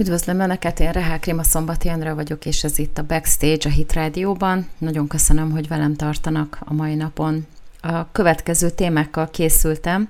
Üdvözlöm 0.00 0.40
Önöket, 0.40 0.80
én 0.80 0.92
Rehák 0.92 1.24
Rima 1.24 1.42
Szombati 1.42 1.88
Andrea 1.88 2.14
vagyok, 2.14 2.46
és 2.46 2.64
ez 2.64 2.78
itt 2.78 2.98
a 2.98 3.02
Backstage 3.02 3.68
a 3.68 3.68
Hit 3.68 3.92
Rádióban. 3.92 4.68
Nagyon 4.78 5.06
köszönöm, 5.06 5.50
hogy 5.50 5.68
velem 5.68 5.94
tartanak 5.94 6.58
a 6.64 6.72
mai 6.72 6.94
napon. 6.94 7.46
A 7.80 8.12
következő 8.12 8.70
témákkal 8.70 9.30
készültem. 9.30 10.08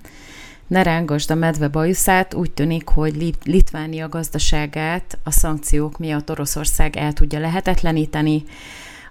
Ne 0.66 0.82
rángasd 0.82 1.30
a 1.30 1.34
medve 1.34 1.68
bajuszát, 1.68 2.34
úgy 2.34 2.50
tűnik, 2.50 2.88
hogy 2.88 3.34
Litvánia 3.44 4.08
gazdaságát 4.08 5.18
a 5.24 5.30
szankciók 5.30 5.98
miatt 5.98 6.30
Oroszország 6.30 6.96
el 6.96 7.12
tudja 7.12 7.38
lehetetleníteni. 7.38 8.44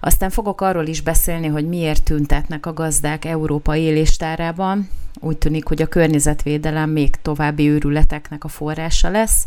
Aztán 0.00 0.30
fogok 0.30 0.60
arról 0.60 0.86
is 0.86 1.00
beszélni, 1.00 1.46
hogy 1.46 1.68
miért 1.68 2.02
tüntetnek 2.02 2.66
a 2.66 2.72
gazdák 2.72 3.24
Európa 3.24 3.76
éléstárában. 3.76 4.88
Úgy 5.20 5.38
tűnik, 5.38 5.64
hogy 5.64 5.82
a 5.82 5.86
környezetvédelem 5.86 6.90
még 6.90 7.16
további 7.22 7.68
őrületeknek 7.68 8.44
a 8.44 8.48
forrása 8.48 9.10
lesz. 9.10 9.46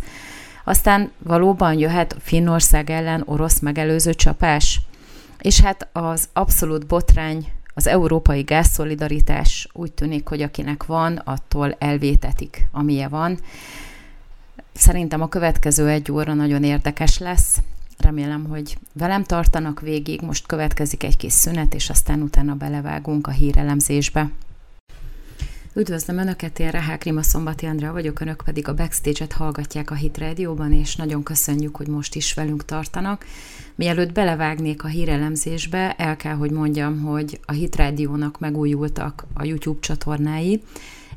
Aztán 0.64 1.11
valóban 1.18 1.80
jöhet 1.80 2.16
Finnország 2.20 2.90
ellen 2.90 3.23
orosz 3.26 3.59
megelőző 3.59 4.13
csapás. 4.13 4.81
És 5.40 5.59
hát 5.59 5.88
az 5.91 6.30
abszolút 6.34 6.88
botrány, 6.88 7.52
az 7.73 7.88
európai 7.88 8.41
gázszolidaritás 8.41 9.70
úgy 9.73 9.91
tűnik, 9.91 10.27
hogy 10.27 10.41
akinek 10.41 10.85
van, 10.85 11.16
attól 11.18 11.76
elvétetik, 11.80 12.68
amilyen 12.71 13.09
van. 13.09 13.40
Szerintem 14.73 15.21
a 15.21 15.30
következő 15.30 15.90
egy 15.90 16.12
óra 16.12 16.34
nagyon 16.34 16.63
érdekes 16.63 17.18
lesz. 17.18 17.57
Remélem, 17.98 18.45
hogy 18.49 18.77
velem 18.93 19.23
tartanak 19.23 19.80
végig. 19.80 20.21
Most 20.21 20.45
következik 20.45 21.04
egy 21.04 21.18
kis 21.18 21.34
szünet, 21.34 21.73
és 21.73 21.90
aztán 21.90 22.21
utána 22.21 22.54
belevágunk 22.54 23.27
a 23.27 23.32
hírelemzésbe. 23.32 24.30
Üdvözlöm 25.76 26.18
Önöket, 26.18 26.59
én 26.59 26.72
Rehák 26.72 27.04
Rima 27.04 27.22
Szombati 27.22 27.66
Andrea 27.66 27.91
vagyok, 27.91 28.20
Önök 28.20 28.41
pedig 28.45 28.68
a 28.68 28.73
Backstage-et 28.73 29.32
hallgatják 29.34 29.91
a 29.91 29.96
Hit 29.96 30.18
Radio-ban, 30.18 30.73
és 30.73 30.96
nagyon 30.96 31.23
köszönjük, 31.23 31.76
hogy 31.76 31.88
most 31.88 32.16
is 32.16 32.34
velünk 32.34 32.66
tartanak. 32.66 33.26
Mielőtt 33.76 34.12
belevágnék 34.12 34.84
a 34.84 34.88
hírelemzésbe, 34.88 35.94
el 35.94 36.16
kell, 36.16 36.35
hogy 36.35 36.51
mondjam, 36.51 37.01
hogy 37.01 37.40
a 37.46 37.51
Hit 37.51 37.76
Radio-nak 37.76 38.40
megújultak 38.40 39.26
a 39.34 39.44
YouTube 39.44 39.79
csatornái, 39.79 40.63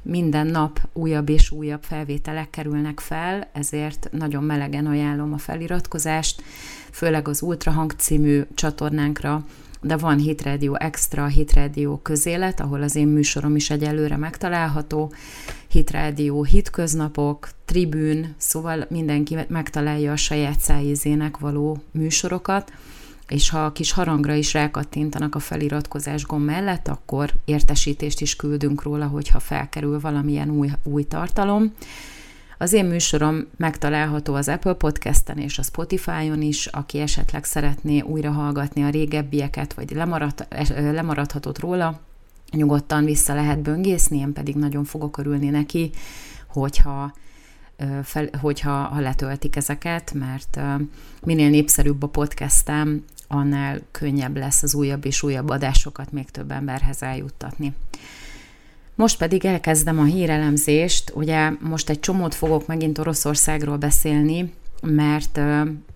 minden 0.03 0.47
nap 0.47 0.81
újabb 0.93 1.29
és 1.29 1.51
újabb 1.51 1.83
felvételek 1.83 2.51
kerülnek 2.51 3.01
fel, 3.01 3.51
ezért 3.53 4.09
nagyon 4.12 4.45
melegen 4.45 4.87
ajánlom 4.87 5.33
a 5.33 5.39
feliratkozást, 5.39 6.43
főleg 6.91 7.29
az 7.29 7.43
Ultrahang 7.43 7.93
című 7.93 8.43
csatornánkra, 8.55 9.45
de 9.81 9.97
van 9.97 10.19
Hit 10.19 10.43
Radio 10.43 10.75
Extra, 10.75 11.27
Hit 11.27 11.53
Radio 11.53 11.99
közélet, 11.99 12.61
ahol 12.61 12.83
az 12.83 12.97
én 12.97 13.07
műsorom 13.07 13.57
is 13.57 13.71
egyelőre 13.71 14.17
megtalálható, 14.17 15.13
Hit 15.69 15.91
Radio 15.91 16.43
Hit 16.43 16.71
köznapok, 16.71 17.49
Tribün, 17.65 18.35
szóval 18.37 18.87
mindenki 18.89 19.37
megtalálja 19.49 20.13
a 20.13 20.17
saját 20.17 20.61
szájézének 20.61 21.39
való 21.39 21.79
műsorokat, 21.91 22.73
és 23.29 23.51
ha 23.51 23.65
a 23.65 23.73
kis 23.73 23.93
harangra 23.93 24.35
is 24.35 24.53
rákattintanak 24.53 25.35
a 25.35 25.39
feliratkozás 25.39 26.27
gomb 26.27 26.45
mellett, 26.45 26.89
akkor 26.89 27.33
értesítést 27.45 28.21
is 28.21 28.37
küldünk 28.37 28.83
róla, 28.83 29.07
hogyha 29.07 29.39
felkerül 29.39 30.01
valamilyen 30.01 30.51
új, 30.51 30.71
új 30.83 31.03
tartalom. 31.03 31.73
Az 32.59 32.73
én 32.73 32.85
műsorom 32.85 33.47
megtalálható 33.57 34.35
az 34.35 34.49
Apple 34.49 34.73
Podcast-en 34.73 35.39
és 35.39 35.59
a 35.59 35.62
Spotify-on 35.62 36.43
is, 36.43 36.67
aki 36.67 36.99
esetleg 36.99 37.45
szeretné 37.45 38.01
újra 38.01 38.31
hallgatni 38.31 38.83
a 38.83 38.89
régebbieket, 38.89 39.75
vagy 39.75 39.91
lemarad, 39.91 40.47
lemaradhatott 40.69 41.59
róla, 41.59 42.01
nyugodtan 42.51 43.05
vissza 43.05 43.34
lehet 43.34 43.59
böngészni, 43.59 44.19
én 44.19 44.33
pedig 44.33 44.55
nagyon 44.55 44.84
fogok 44.84 45.19
örülni 45.19 45.49
neki, 45.49 45.91
hogyha 46.47 47.12
fel, 48.03 48.29
hogyha 48.41 48.71
ha 48.71 49.01
letöltik 49.01 49.57
ezeket, 49.57 50.12
mert 50.12 50.61
minél 51.25 51.51
népszerűbb 51.51 52.03
a 52.03 52.09
podcastem, 52.09 53.05
annál 53.29 53.81
könnyebb 53.91 54.37
lesz 54.37 54.62
az 54.62 54.75
újabb 54.75 55.05
és 55.05 55.23
újabb 55.23 55.49
adásokat 55.49 56.12
még 56.12 56.31
több 56.31 56.51
emberhez 56.51 57.03
eljuttatni. 57.03 57.75
Most 58.97 59.19
pedig 59.19 59.45
elkezdem 59.45 59.99
a 59.99 60.05
hírelemzést. 60.05 61.12
Ugye 61.15 61.51
most 61.61 61.91
egy 61.91 62.01
csomót 62.01 62.34
fogok 62.34 62.67
megint 62.67 62.99
Oroszországról 62.99 63.77
beszélni, 63.77 64.53
mert 64.83 65.41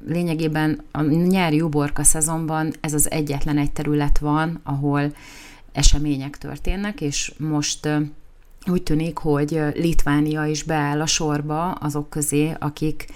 lényegében 0.06 0.80
a 0.90 1.02
nyári 1.02 1.60
uborka 1.60 2.02
szezonban 2.02 2.72
ez 2.80 2.94
az 2.94 3.10
egyetlen 3.10 3.58
egy 3.58 3.72
terület 3.72 4.18
van, 4.18 4.60
ahol 4.62 5.12
események 5.72 6.38
történnek, 6.38 7.00
és 7.00 7.32
most 7.38 7.88
úgy 8.66 8.82
tűnik, 8.82 9.18
hogy 9.18 9.60
Litvánia 9.74 10.44
is 10.44 10.62
beáll 10.62 11.00
a 11.00 11.06
sorba 11.06 11.70
azok 11.70 12.10
közé, 12.10 12.54
akik 12.58 13.06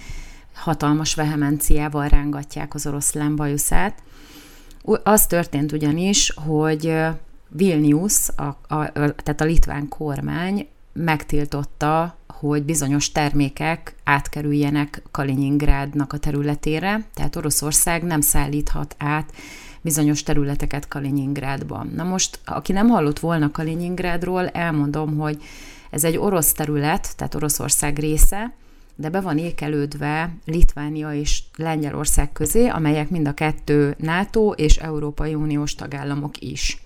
hatalmas 0.54 1.14
vehemenciával 1.14 2.08
rángatják 2.08 2.74
az 2.74 2.86
oroszlán 2.86 3.36
bajuszát. 3.36 4.02
Az 5.02 5.26
történt 5.26 5.72
ugyanis, 5.72 6.32
hogy 6.46 6.94
Vilnius, 7.56 8.28
a, 8.36 8.74
a, 8.74 8.92
tehát 8.92 9.40
a 9.40 9.44
litván 9.44 9.88
kormány 9.88 10.68
megtiltotta, 10.92 12.16
hogy 12.26 12.62
bizonyos 12.62 13.12
termékek 13.12 13.94
átkerüljenek 14.04 15.02
Kaliningrádnak 15.10 16.12
a 16.12 16.18
területére, 16.18 17.04
tehát 17.14 17.36
Oroszország 17.36 18.02
nem 18.02 18.20
szállíthat 18.20 18.94
át 18.98 19.32
bizonyos 19.80 20.22
területeket 20.22 20.88
Kaliningrádban. 20.88 21.92
Na 21.94 22.04
most, 22.04 22.38
aki 22.44 22.72
nem 22.72 22.88
hallott 22.88 23.18
volna 23.18 23.50
Kaliningrádról, 23.50 24.48
elmondom, 24.48 25.16
hogy 25.16 25.42
ez 25.90 26.04
egy 26.04 26.16
orosz 26.16 26.52
terület, 26.52 27.16
tehát 27.16 27.34
Oroszország 27.34 27.98
része, 27.98 28.52
de 28.96 29.08
be 29.08 29.20
van 29.20 29.38
ékelődve 29.38 30.34
Litvánia 30.44 31.14
és 31.14 31.42
Lengyelország 31.56 32.32
közé, 32.32 32.66
amelyek 32.66 33.10
mind 33.10 33.28
a 33.28 33.34
kettő 33.34 33.94
NATO 33.98 34.50
és 34.50 34.76
Európai 34.76 35.34
Uniós 35.34 35.74
tagállamok 35.74 36.38
is. 36.38 36.83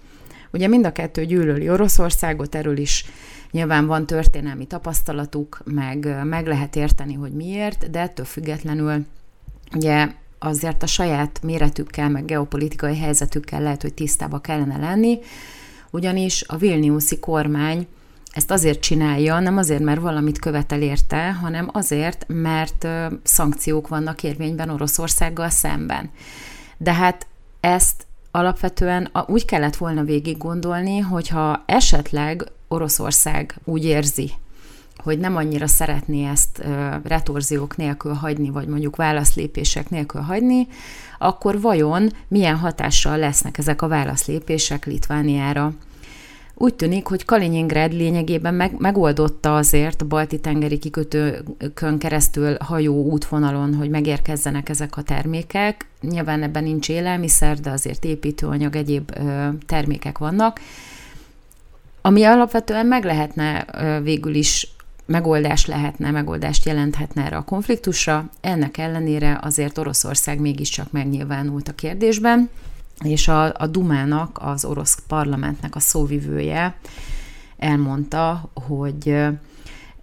Ugye 0.53 0.69
mind 0.69 0.87
a 0.87 0.93
kettő 0.93 1.25
gyűlöli 1.25 1.71
Oroszországot, 1.71 2.55
erről 2.55 2.79
is 2.79 3.05
nyilván 3.51 3.87
van 3.87 4.07
történelmi 4.07 4.67
tapasztalatuk, 4.67 5.61
meg, 5.65 6.25
meg 6.25 6.47
lehet 6.47 6.77
érteni, 6.77 7.15
hogy 7.15 7.33
miért, 7.33 7.91
de 7.91 8.01
ettől 8.01 8.27
függetlenül 8.27 9.05
ugye 9.75 10.09
azért 10.39 10.83
a 10.83 10.87
saját 10.87 11.41
méretükkel, 11.43 12.09
meg 12.09 12.25
geopolitikai 12.25 12.99
helyzetükkel 12.99 13.63
lehet, 13.63 13.83
hogy 13.83 13.95
tisztába 13.95 14.39
kellene 14.39 14.77
lenni, 14.77 15.19
ugyanis 15.91 16.45
a 16.47 16.57
Vilniuszi 16.57 17.19
kormány 17.19 17.87
ezt 18.33 18.51
azért 18.51 18.81
csinálja, 18.81 19.39
nem 19.39 19.57
azért, 19.57 19.83
mert 19.83 20.01
valamit 20.01 20.39
követel 20.39 20.83
érte, 20.83 21.33
hanem 21.33 21.69
azért, 21.73 22.25
mert 22.29 22.89
szankciók 23.23 23.89
vannak 23.89 24.23
érvényben 24.23 24.71
Oroszországgal 24.71 25.49
szemben. 25.49 26.11
De 26.77 26.93
hát 26.93 27.27
ezt 27.61 28.07
alapvetően 28.31 29.11
úgy 29.27 29.45
kellett 29.45 29.77
volna 29.77 30.03
végig 30.03 30.37
gondolni, 30.37 30.99
hogyha 30.99 31.63
esetleg 31.67 32.45
Oroszország 32.69 33.61
úgy 33.65 33.85
érzi, 33.85 34.31
hogy 34.97 35.19
nem 35.19 35.37
annyira 35.37 35.67
szeretné 35.67 36.29
ezt 36.29 36.63
retorziók 37.05 37.77
nélkül 37.77 38.13
hagyni, 38.13 38.51
vagy 38.51 38.67
mondjuk 38.67 38.97
válaszlépések 38.97 39.91
nélkül 39.91 40.21
hagyni, 40.21 40.67
akkor 41.19 41.61
vajon 41.61 42.13
milyen 42.29 42.57
hatással 42.57 43.19
lesznek 43.19 43.59
ezek 43.59 43.83
a 43.83 43.89
válaszlépések 43.89 44.87
Litvániára? 44.87 45.73
Úgy 46.61 46.75
tűnik, 46.75 47.07
hogy 47.07 47.25
Kaliningrad 47.25 47.93
lényegében 47.93 48.55
meg, 48.55 48.75
megoldotta 48.79 49.57
azért 49.57 50.03
a 50.03 50.07
balti-tengeri 50.07 50.79
kikötőkön 50.79 51.99
keresztül 51.99 52.57
hajó 52.61 53.05
útvonalon, 53.05 53.75
hogy 53.75 53.91
megérkezzenek 53.91 54.69
ezek 54.69 54.97
a 54.97 55.03
termékek. 55.03 55.87
Nyilván 56.01 56.43
ebben 56.43 56.63
nincs 56.63 56.89
élelmiszer, 56.89 57.61
de 57.61 57.71
azért 57.71 58.05
építőanyag, 58.05 58.77
egyéb 58.77 59.13
termékek 59.67 60.19
vannak, 60.19 60.61
ami 62.03 62.25
alapvetően 62.25 62.87
meg 62.87 63.05
lehetne 63.05 63.67
végül 64.03 64.35
is 64.35 64.73
megoldás 65.07 65.67
lehetne, 65.67 66.11
megoldást 66.11 66.67
jelenthetne 66.67 67.25
erre 67.25 67.37
a 67.37 67.45
konfliktusra. 67.45 68.31
Ennek 68.41 68.79
ellenére 68.79 69.39
azért 69.43 69.79
Oroszország 69.79 70.41
mégiscsak 70.41 70.93
megnyilvánult 70.93 71.69
a 71.69 71.73
kérdésben, 71.75 72.51
és 73.05 73.29
a, 73.29 73.55
a 73.55 73.67
Dumának, 73.67 74.39
az 74.43 74.65
orosz 74.65 74.99
parlamentnek 75.07 75.75
a 75.75 75.81
szóvivője 75.81 76.77
elmondta, 77.57 78.51
hogy 78.67 79.17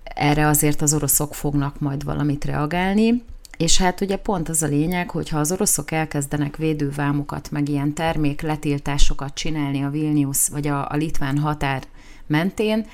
erre 0.04 0.48
azért 0.48 0.82
az 0.82 0.94
oroszok 0.94 1.36
fognak 1.36 1.80
majd 1.80 2.04
valamit 2.04 2.46
reagálni, 2.46 3.24
és 3.58 3.78
hát 3.78 4.02
ugye 4.02 4.16
pont 4.16 4.50
az 4.50 4.64
a 4.64 4.68
lényeg, 4.68 5.10
hogy 5.10 5.30
ha 5.30 5.40
az 5.40 5.52
oroszok 5.52 5.92
elkezdenek 5.92 6.58
védővámokat, 6.58 7.52
meg 7.52 7.70
ilyen 7.70 7.94
termék 7.94 8.42
letiltásokat 8.42 9.34
csinálni 9.34 9.84
a 9.84 9.90
Vilnius 9.90 10.48
vagy 10.48 10.68
a, 10.68 10.90
a 10.90 10.96
litván 10.96 11.38
határ 11.38 11.84
mentén, 12.28 12.86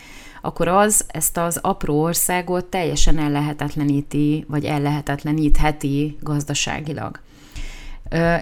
akkor 0.41 0.67
az 0.67 1.05
ezt 1.07 1.37
az 1.37 1.57
apró 1.61 2.01
országot 2.01 2.65
teljesen 2.65 3.17
ellehetetleníti, 3.17 4.45
vagy 4.47 4.65
ellehetetlenítheti 4.65 6.17
gazdaságilag. 6.19 7.19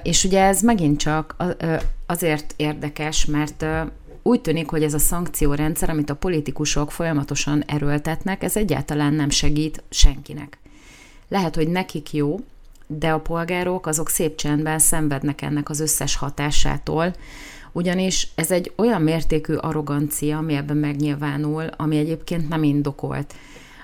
És 0.04 0.24
ugye 0.24 0.44
ez 0.44 0.62
megint 0.62 1.00
csak 1.00 1.36
azért 2.06 2.54
érdekes, 2.56 3.26
mert 3.26 3.66
úgy 4.24 4.42
tűnik, 4.42 4.70
hogy 4.70 4.84
ez 4.84 4.94
a 4.94 5.00
szankciórendszer, 5.00 5.90
amit 5.90 6.10
a 6.10 6.16
politikusok 6.16 6.92
folyamatosan 6.92 7.64
erőltetnek, 7.68 8.44
ez 8.44 8.58
egyáltalán 8.58 9.14
nem 9.14 9.30
segít 9.30 9.84
senkinek. 9.90 10.58
Lehet, 11.28 11.56
hogy 11.56 11.68
nekik 11.68 12.14
jó, 12.14 12.40
de 12.88 13.10
a 13.10 13.20
polgárok 13.20 13.88
azok 13.88 14.10
szép 14.10 14.36
csendben 14.36 14.80
szenvednek 14.80 15.42
ennek 15.42 15.70
az 15.70 15.80
összes 15.80 16.16
hatásától, 16.16 17.14
ugyanis 17.72 18.28
ez 18.36 18.52
egy 18.52 18.72
olyan 18.76 19.02
mértékű 19.02 19.54
arrogancia, 19.54 20.38
ami 20.38 20.54
ebben 20.54 20.78
megnyilvánul, 20.78 21.64
ami 21.78 21.98
egyébként 21.98 22.50
nem 22.50 22.64
indokolt. 22.64 23.34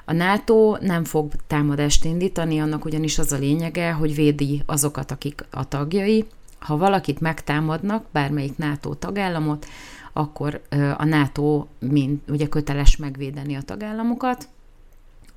A 0.06 0.14
NATO 0.14 0.78
nem 0.82 1.04
fog 1.04 1.32
támadást 1.48 2.06
indítani, 2.06 2.60
annak 2.60 2.86
ugyanis 2.86 3.20
az 3.20 3.32
a 3.32 3.38
lényege, 3.38 3.92
hogy 3.92 4.16
védi 4.16 4.64
azokat, 4.66 5.12
akik 5.12 5.46
a 5.52 5.68
tagjai. 5.68 6.26
Ha 6.60 6.78
valakit 6.78 7.20
megtámadnak, 7.20 8.06
bármelyik 8.12 8.58
NATO 8.58 8.94
tagállamot, 8.94 9.66
akkor 10.14 10.62
a 10.98 11.06
NATO 11.06 11.66
mind, 11.80 12.20
ugye 12.28 12.48
köteles 12.48 12.98
megvédeni 12.98 13.56
a 13.56 13.62
tagállamokat, 13.62 14.48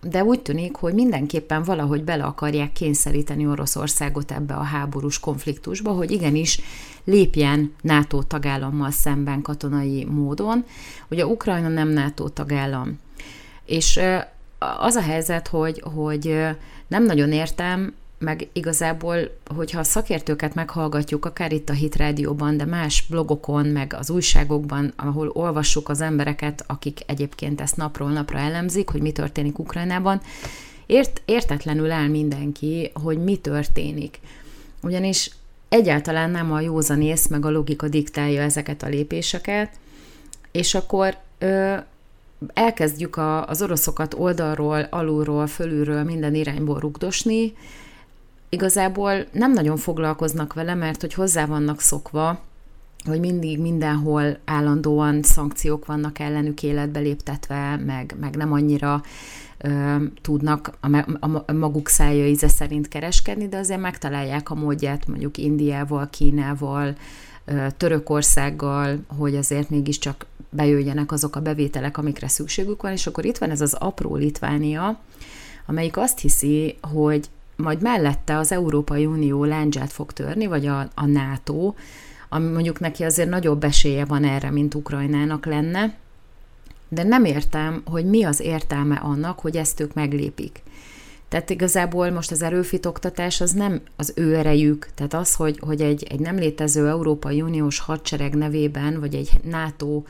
de 0.02 0.24
úgy 0.24 0.40
tűnik, 0.40 0.76
hogy 0.76 0.94
mindenképpen 0.94 1.62
valahogy 1.62 2.04
bele 2.04 2.24
akarják 2.24 2.72
kényszeríteni 2.72 3.46
Oroszországot 3.46 4.30
ebbe 4.30 4.54
a 4.54 4.62
háborús 4.62 5.20
konfliktusba, 5.20 5.92
hogy 5.92 6.10
igenis 6.10 6.60
lépjen 7.04 7.74
NATO 7.80 8.22
tagállammal 8.22 8.90
szemben 8.90 9.42
katonai 9.42 10.04
módon. 10.04 10.64
Ugye 11.10 11.26
Ukrajna 11.26 11.68
nem 11.68 11.88
NATO 11.88 12.28
tagállam. 12.28 12.98
És 13.64 14.00
az 14.58 14.94
a 14.94 15.02
helyzet, 15.02 15.48
hogy, 15.48 15.82
hogy 15.94 16.46
nem 16.86 17.04
nagyon 17.04 17.32
értem, 17.32 17.94
meg 18.18 18.48
igazából, 18.52 19.16
hogyha 19.54 19.78
a 19.78 19.84
szakértőket 19.84 20.54
meghallgatjuk, 20.54 21.24
akár 21.24 21.52
itt 21.52 21.68
a 21.68 21.72
Hit 21.72 21.96
Rádióban, 21.96 22.56
de 22.56 22.64
más 22.64 23.06
blogokon, 23.08 23.66
meg 23.66 23.94
az 23.98 24.10
újságokban, 24.10 24.92
ahol 24.96 25.28
olvassuk 25.28 25.88
az 25.88 26.00
embereket, 26.00 26.64
akik 26.66 27.00
egyébként 27.06 27.60
ezt 27.60 27.76
napról 27.76 28.10
napra 28.10 28.38
elemzik, 28.38 28.88
hogy 28.88 29.00
mi 29.00 29.12
történik 29.12 29.58
Ukrajnában, 29.58 30.20
ért, 30.86 31.22
értetlenül 31.24 31.90
áll 31.90 32.08
mindenki, 32.08 32.90
hogy 33.02 33.18
mi 33.18 33.36
történik. 33.36 34.20
Ugyanis 34.82 35.30
egyáltalán 35.68 36.30
nem 36.30 36.52
a 36.52 36.60
józanész, 36.60 37.26
meg 37.26 37.44
a 37.44 37.50
logika 37.50 37.88
diktálja 37.88 38.42
ezeket 38.42 38.82
a 38.82 38.88
lépéseket, 38.88 39.70
és 40.50 40.74
akkor 40.74 41.16
ö, 41.38 41.76
elkezdjük 42.54 43.16
a, 43.16 43.46
az 43.46 43.62
oroszokat 43.62 44.14
oldalról, 44.14 44.80
alulról, 44.90 45.46
fölülről, 45.46 46.02
minden 46.02 46.34
irányból 46.34 46.78
rugdosni, 46.78 47.52
igazából 48.48 49.26
nem 49.32 49.52
nagyon 49.52 49.76
foglalkoznak 49.76 50.52
vele, 50.52 50.74
mert 50.74 51.00
hogy 51.00 51.14
hozzá 51.14 51.46
vannak 51.46 51.80
szokva, 51.80 52.40
hogy 53.04 53.20
mindig 53.20 53.60
mindenhol 53.60 54.38
állandóan 54.44 55.22
szankciók 55.22 55.86
vannak 55.86 56.18
ellenük 56.18 56.62
életbe 56.62 57.00
léptetve, 57.00 57.76
meg, 57.76 58.14
meg 58.20 58.36
nem 58.36 58.52
annyira 58.52 59.02
ö, 59.58 59.96
tudnak 60.20 60.72
a, 60.80 60.96
a, 61.46 61.52
maguk 61.52 61.88
szája 61.88 62.26
íze 62.26 62.48
szerint 62.48 62.88
kereskedni, 62.88 63.48
de 63.48 63.56
azért 63.56 63.80
megtalálják 63.80 64.50
a 64.50 64.54
módját 64.54 65.06
mondjuk 65.06 65.38
Indiával, 65.38 66.08
Kínával, 66.10 66.94
Törökországgal, 67.76 68.98
hogy 69.18 69.36
azért 69.36 69.70
mégiscsak 69.70 70.26
bejöjjenek 70.50 71.12
azok 71.12 71.36
a 71.36 71.40
bevételek, 71.40 71.98
amikre 71.98 72.28
szükségük 72.28 72.82
van, 72.82 72.92
és 72.92 73.06
akkor 73.06 73.24
itt 73.24 73.38
van 73.38 73.50
ez 73.50 73.60
az 73.60 73.74
apró 73.74 74.16
Litvánia, 74.16 75.00
amelyik 75.66 75.96
azt 75.96 76.18
hiszi, 76.18 76.76
hogy 76.80 77.26
majd 77.56 77.82
mellette 77.82 78.36
az 78.36 78.52
Európai 78.52 79.06
Unió 79.06 79.44
láncsát 79.44 79.92
fog 79.92 80.12
törni, 80.12 80.46
vagy 80.46 80.66
a, 80.66 80.78
a 80.94 81.06
NATO, 81.06 81.74
ami 82.28 82.50
mondjuk 82.50 82.80
neki 82.80 83.04
azért 83.04 83.28
nagyobb 83.28 83.64
esélye 83.64 84.04
van 84.04 84.24
erre, 84.24 84.50
mint 84.50 84.74
Ukrajnának 84.74 85.46
lenne, 85.46 85.94
de 86.88 87.02
nem 87.02 87.24
értem, 87.24 87.82
hogy 87.84 88.04
mi 88.04 88.24
az 88.24 88.40
értelme 88.40 88.96
annak, 88.96 89.38
hogy 89.38 89.56
ezt 89.56 89.80
ők 89.80 89.94
meglépik. 89.94 90.62
Tehát 91.28 91.50
igazából 91.50 92.10
most 92.10 92.30
az 92.30 92.42
erőfitoktatás 92.42 93.40
az 93.40 93.52
nem 93.52 93.80
az 93.96 94.12
ő 94.16 94.36
erejük, 94.36 94.88
tehát 94.94 95.14
az, 95.14 95.34
hogy, 95.34 95.58
hogy 95.58 95.80
egy, 95.80 96.02
egy 96.10 96.20
nem 96.20 96.36
létező 96.36 96.88
Európai 96.88 97.42
Uniós 97.42 97.78
hadsereg 97.78 98.34
nevében, 98.34 99.00
vagy 99.00 99.14
egy 99.14 99.30
NATO 99.42 100.02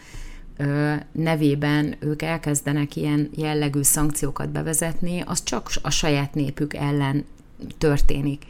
nevében 1.13 1.97
ők 2.01 2.23
elkezdenek 2.23 2.97
ilyen 2.97 3.31
jellegű 3.35 3.83
szankciókat 3.83 4.51
bevezetni, 4.51 5.23
az 5.27 5.43
csak 5.43 5.71
a 5.83 5.91
saját 5.91 6.35
népük 6.35 6.75
ellen 6.75 7.25
történik. 7.79 8.43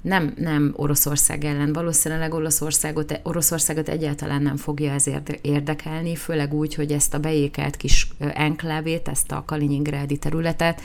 Nem, 0.00 0.34
nem 0.36 0.72
Oroszország 0.76 1.44
ellen. 1.44 1.72
Valószínűleg 1.72 2.34
Oroszországot, 2.34 3.20
Oroszországot 3.22 3.88
egyáltalán 3.88 4.42
nem 4.42 4.56
fogja 4.56 4.92
ez 4.92 5.06
érdekelni, 5.42 6.16
főleg 6.16 6.54
úgy, 6.54 6.74
hogy 6.74 6.92
ezt 6.92 7.14
a 7.14 7.18
beékelt 7.18 7.76
kis 7.76 8.08
enklávét, 8.18 9.08
ezt 9.08 9.32
a 9.32 9.42
Kaliningrádi 9.46 10.16
területet 10.16 10.80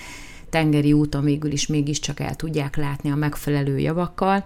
tengeri 0.55 0.93
úton 0.93 1.23
végül 1.23 1.51
is 1.51 1.67
mégiscsak 1.67 2.19
el 2.19 2.35
tudják 2.35 2.75
látni 2.75 3.11
a 3.11 3.15
megfelelő 3.15 3.79
javakkal, 3.79 4.45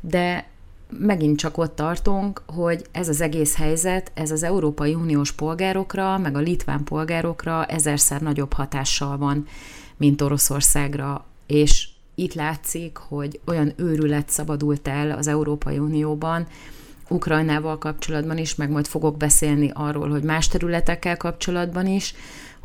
de 0.00 0.48
megint 0.88 1.38
csak 1.38 1.58
ott 1.58 1.76
tartunk, 1.76 2.42
hogy 2.46 2.84
ez 2.92 3.08
az 3.08 3.20
egész 3.20 3.56
helyzet, 3.56 4.10
ez 4.14 4.30
az 4.30 4.42
Európai 4.42 4.94
Uniós 4.94 5.32
polgárokra, 5.32 6.18
meg 6.18 6.36
a 6.36 6.38
litván 6.38 6.84
polgárokra 6.84 7.64
ezerszer 7.64 8.20
nagyobb 8.20 8.52
hatással 8.52 9.16
van, 9.16 9.46
mint 9.96 10.22
Oroszországra, 10.22 11.24
és 11.46 11.88
itt 12.14 12.34
látszik, 12.34 12.96
hogy 12.96 13.40
olyan 13.46 13.72
őrület 13.76 14.28
szabadult 14.28 14.88
el 14.88 15.10
az 15.10 15.26
Európai 15.26 15.78
Unióban, 15.78 16.46
Ukrajnával 17.08 17.78
kapcsolatban 17.78 18.38
is, 18.38 18.54
meg 18.54 18.70
majd 18.70 18.86
fogok 18.86 19.16
beszélni 19.16 19.70
arról, 19.74 20.08
hogy 20.08 20.22
más 20.22 20.48
területekkel 20.48 21.16
kapcsolatban 21.16 21.86
is, 21.86 22.14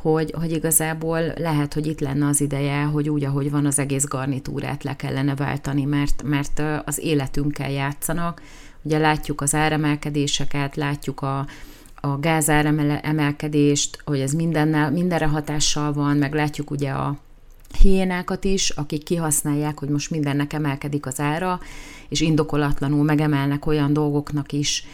hogy, 0.02 0.34
hogy 0.38 0.52
igazából 0.52 1.22
lehet, 1.38 1.74
hogy 1.74 1.88
itt 1.88 2.00
lenne 2.00 2.28
az 2.28 2.42
ideje, 2.42 2.84
hogy 2.84 3.10
úgy, 3.10 3.24
ahogy 3.24 3.52
van, 3.52 3.66
az 3.66 3.80
egész 3.80 4.06
garnitúrát 4.06 4.84
le 4.84 4.96
kellene 4.96 5.36
váltani, 5.36 5.86
mert, 5.86 6.24
mert 6.24 6.62
az 6.86 7.00
életünkkel 7.00 7.72
játszanak. 7.72 8.42
Ugye 8.82 8.98
látjuk 8.98 9.42
az 9.42 9.56
áremelkedéseket, 9.56 10.76
látjuk 10.76 11.22
a, 11.22 11.46
a 11.96 12.20
gázáremelkedést, 12.20 14.02
hogy 14.06 14.20
ez 14.20 14.32
mindennel, 14.32 14.92
mindenre 14.92 15.28
hatással 15.28 15.94
van, 15.94 16.18
meg 16.18 16.34
látjuk 16.34 16.72
ugye 16.72 16.90
a, 16.90 17.18
hiénákat 17.80 18.44
is, 18.44 18.70
akik 18.70 19.04
kihasználják, 19.04 19.80
hogy 19.80 19.90
most 19.90 20.10
mindennek 20.10 20.54
emelkedik 20.54 21.06
az 21.06 21.20
ára, 21.20 21.60
és 22.10 22.22
indokolatlanul 22.22 23.04
megemelnek 23.04 23.66
olyan 23.66 23.94
dolgoknak 23.94 24.52
is 24.52 24.86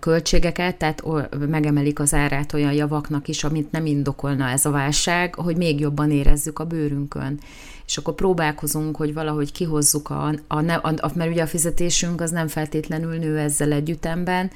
költségeket, 0.00 0.76
tehát 0.76 1.02
megemelik 1.48 1.98
az 2.00 2.14
árát 2.14 2.52
olyan 2.52 2.72
javaknak 2.72 3.28
is, 3.28 3.44
amit 3.44 3.70
nem 3.70 3.86
indokolna 3.86 4.48
ez 4.48 4.64
a 4.64 4.70
válság, 4.70 5.34
hogy 5.34 5.56
még 5.56 5.80
jobban 5.80 6.10
érezzük 6.10 6.58
a 6.58 6.64
bőrünkön. 6.64 7.40
És 7.86 7.96
akkor 7.96 8.14
próbálkozunk, 8.14 8.96
hogy 8.96 9.14
valahogy 9.14 9.52
kihozzuk 9.52 10.10
a, 10.10 10.34
a, 10.46 10.70
a, 10.70 10.94
a 10.96 11.10
mert 11.14 11.30
ugye 11.30 11.42
a 11.42 11.46
fizetésünk 11.46 12.20
az 12.20 12.30
nem 12.30 12.48
feltétlenül 12.48 13.16
nő 13.16 13.38
ezzel 13.38 13.72
együttemben, 13.72 14.50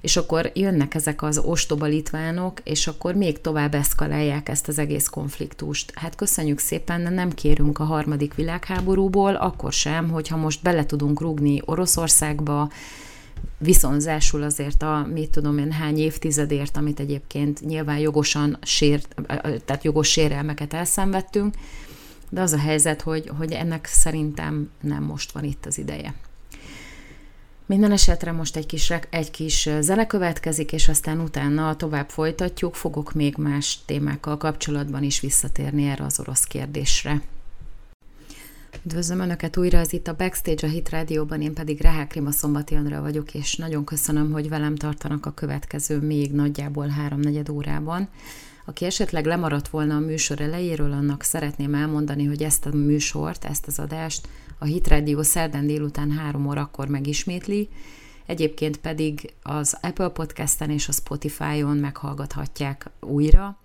és 0.00 0.16
akkor 0.16 0.50
jönnek 0.54 0.94
ezek 0.94 1.22
az 1.22 1.38
ostoba 1.38 1.86
litvánok, 1.86 2.60
és 2.64 2.86
akkor 2.86 3.14
még 3.14 3.40
tovább 3.40 3.74
eszkalálják 3.74 4.48
ezt 4.48 4.68
az 4.68 4.78
egész 4.78 5.08
konfliktust. 5.08 5.92
Hát 5.94 6.14
köszönjük 6.14 6.58
szépen, 6.58 7.02
de 7.02 7.10
nem 7.10 7.32
kérünk 7.32 7.78
a 7.78 7.84
harmadik 7.84 8.34
világháborúból, 8.34 9.34
akkor 9.34 9.72
sem, 9.72 10.10
hogyha 10.10 10.36
most 10.36 10.62
bele 10.62 10.86
tudunk 10.86 11.20
rugni 11.20 11.62
Oroszországba, 11.64 12.70
viszonzásul 13.58 14.42
azért 14.42 14.82
a, 14.82 15.06
mit 15.12 15.30
tudom 15.30 15.58
én, 15.58 15.72
hány 15.72 15.98
évtizedért, 15.98 16.76
amit 16.76 17.00
egyébként 17.00 17.60
nyilván 17.60 17.98
jogosan 17.98 18.58
sért, 18.62 19.14
tehát 19.64 19.84
jogos 19.84 20.10
sérelmeket 20.10 20.74
elszenvedtünk, 20.74 21.54
de 22.30 22.40
az 22.40 22.52
a 22.52 22.58
helyzet, 22.58 23.02
hogy, 23.02 23.30
hogy 23.38 23.52
ennek 23.52 23.86
szerintem 23.86 24.70
nem 24.80 25.02
most 25.02 25.32
van 25.32 25.44
itt 25.44 25.66
az 25.66 25.78
ideje. 25.78 26.14
Minden 27.66 27.92
esetre 27.92 28.32
most 28.32 28.56
egy 28.56 28.66
kis, 28.66 28.92
egy 29.10 29.30
kis 29.30 29.68
zene 29.80 30.06
következik, 30.06 30.72
és 30.72 30.88
aztán 30.88 31.20
utána 31.20 31.76
tovább 31.76 32.08
folytatjuk, 32.08 32.74
fogok 32.74 33.12
még 33.12 33.36
más 33.36 33.78
témákkal 33.86 34.36
kapcsolatban 34.36 35.02
is 35.02 35.20
visszatérni 35.20 35.88
erre 35.88 36.04
az 36.04 36.20
orosz 36.20 36.44
kérdésre. 36.44 37.22
Üdvözlöm 38.84 39.20
Önöket 39.20 39.56
újra, 39.56 39.78
ez 39.78 39.92
itt 39.92 40.08
a 40.08 40.14
Backstage 40.14 40.66
a 40.66 40.70
Hit 40.70 40.88
Rádióban, 40.88 41.42
én 41.42 41.54
pedig 41.54 41.80
Rehák 41.80 42.12
Rima 42.12 42.30
Szombati 42.30 42.74
Andra 42.74 43.00
vagyok, 43.00 43.34
és 43.34 43.56
nagyon 43.56 43.84
köszönöm, 43.84 44.32
hogy 44.32 44.48
velem 44.48 44.74
tartanak 44.76 45.26
a 45.26 45.30
következő 45.30 46.00
még 46.00 46.32
nagyjából 46.32 46.86
háromnegyed 46.86 47.48
órában. 47.48 48.08
Aki 48.64 48.84
esetleg 48.84 49.26
lemaradt 49.26 49.68
volna 49.68 49.94
a 49.94 50.00
műsor 50.00 50.40
elejéről, 50.40 50.92
annak 50.92 51.22
szeretném 51.22 51.74
elmondani, 51.74 52.24
hogy 52.24 52.42
ezt 52.42 52.66
a 52.66 52.76
műsort, 52.76 53.44
ezt 53.44 53.66
az 53.66 53.78
adást 53.78 54.28
a 54.58 54.64
Hit 54.64 54.88
Radio 54.88 55.22
szerdán 55.22 55.66
délután 55.66 56.10
három 56.10 56.46
órakor 56.46 56.88
megismétli, 56.88 57.68
egyébként 58.26 58.76
pedig 58.76 59.32
az 59.42 59.78
Apple 59.82 60.08
Podcast-en 60.08 60.70
és 60.70 60.88
a 60.88 60.92
Spotify-on 60.92 61.76
meghallgathatják 61.76 62.90
újra, 63.00 63.61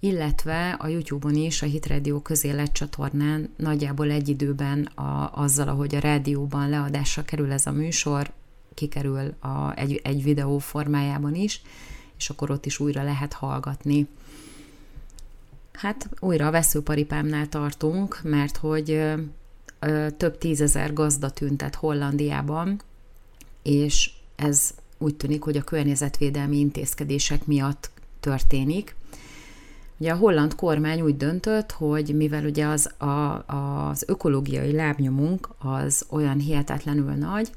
illetve 0.00 0.70
a 0.70 0.86
YouTube-on 0.86 1.34
is, 1.34 1.62
a 1.62 1.66
Hit 1.66 1.86
Radio 1.86 2.20
közélet 2.20 2.72
csatornán 2.72 3.50
nagyjából 3.56 4.10
egy 4.10 4.28
időben 4.28 4.84
a, 4.84 5.30
azzal, 5.34 5.68
ahogy 5.68 5.94
a 5.94 5.98
rádióban 5.98 6.68
leadásra 6.68 7.24
kerül 7.24 7.52
ez 7.52 7.66
a 7.66 7.72
műsor, 7.72 8.32
kikerül 8.74 9.34
a, 9.40 9.76
egy, 9.76 10.00
egy 10.04 10.22
videó 10.22 10.58
formájában 10.58 11.34
is, 11.34 11.62
és 12.18 12.30
akkor 12.30 12.50
ott 12.50 12.66
is 12.66 12.80
újra 12.80 13.02
lehet 13.02 13.32
hallgatni. 13.32 14.06
Hát 15.72 16.08
újra 16.20 16.46
a 16.46 16.50
veszőparipámnál 16.50 17.48
tartunk, 17.48 18.20
mert 18.22 18.56
hogy 18.56 19.02
több 20.16 20.38
tízezer 20.38 20.92
gazda 20.92 21.30
tüntet 21.30 21.74
Hollandiában, 21.74 22.80
és 23.62 24.10
ez 24.36 24.74
úgy 24.98 25.14
tűnik, 25.14 25.42
hogy 25.42 25.56
a 25.56 25.62
környezetvédelmi 25.62 26.58
intézkedések 26.58 27.46
miatt 27.46 27.90
történik. 28.20 28.94
Ugye 29.98 30.12
a 30.12 30.16
holland 30.16 30.54
kormány 30.54 31.00
úgy 31.00 31.16
döntött, 31.16 31.72
hogy 31.72 32.14
mivel 32.16 32.44
ugye 32.44 32.66
az, 32.66 32.90
a, 32.98 33.44
az 33.46 34.04
ökológiai 34.06 34.72
lábnyomunk 34.72 35.48
az 35.58 36.06
olyan 36.10 36.38
hihetetlenül 36.38 37.12
nagy, 37.12 37.50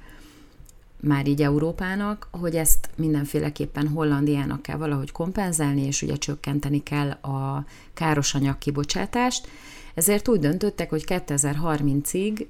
már 1.01 1.27
így 1.27 1.41
Európának, 1.41 2.27
hogy 2.31 2.55
ezt 2.55 2.89
mindenféleképpen 2.96 3.88
Hollandiának 3.88 4.62
kell 4.62 4.77
valahogy 4.77 5.12
kompenzálni, 5.12 5.86
és 5.86 6.01
ugye 6.01 6.15
csökkenteni 6.15 6.84
kell 6.84 7.10
a 7.10 7.65
károsanyag 7.93 8.58
kibocsátást. 8.58 9.48
Ezért 9.93 10.27
úgy 10.27 10.39
döntöttek, 10.39 10.89
hogy 10.89 11.03
2030-ig 11.08 12.48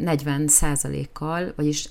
40 0.00 0.48
kal 1.12 1.52
vagyis 1.56 1.88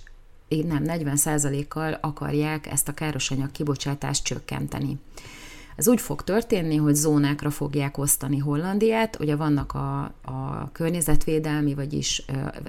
nem, 0.48 0.84
40 0.84 1.68
kal 1.68 1.98
akarják 2.02 2.68
ezt 2.68 2.88
a 2.88 2.94
károsanyag 2.94 3.52
kibocsátást 3.52 4.24
csökkenteni. 4.24 5.00
Ez 5.76 5.88
úgy 5.88 6.02
fog 6.02 6.24
történni, 6.24 6.76
hogy 6.76 6.96
zónákra 6.96 7.50
fogják 7.50 7.98
osztani 7.98 8.38
Hollandiát, 8.38 9.20
ugye 9.20 9.36
vannak 9.36 9.74
a, 9.74 10.02
a 10.22 10.70
környezetvédelmi, 10.72 11.74
vagyis 11.74 12.26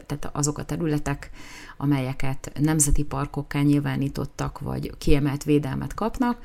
tehát 0.07 0.31
azok 0.33 0.59
a 0.59 0.65
területek, 0.65 1.31
amelyeket 1.77 2.53
nemzeti 2.61 3.03
parkokká 3.05 3.61
nyilvánítottak, 3.61 4.59
vagy 4.59 4.93
kiemelt 4.99 5.45
védelmet 5.45 5.95
kapnak, 5.95 6.39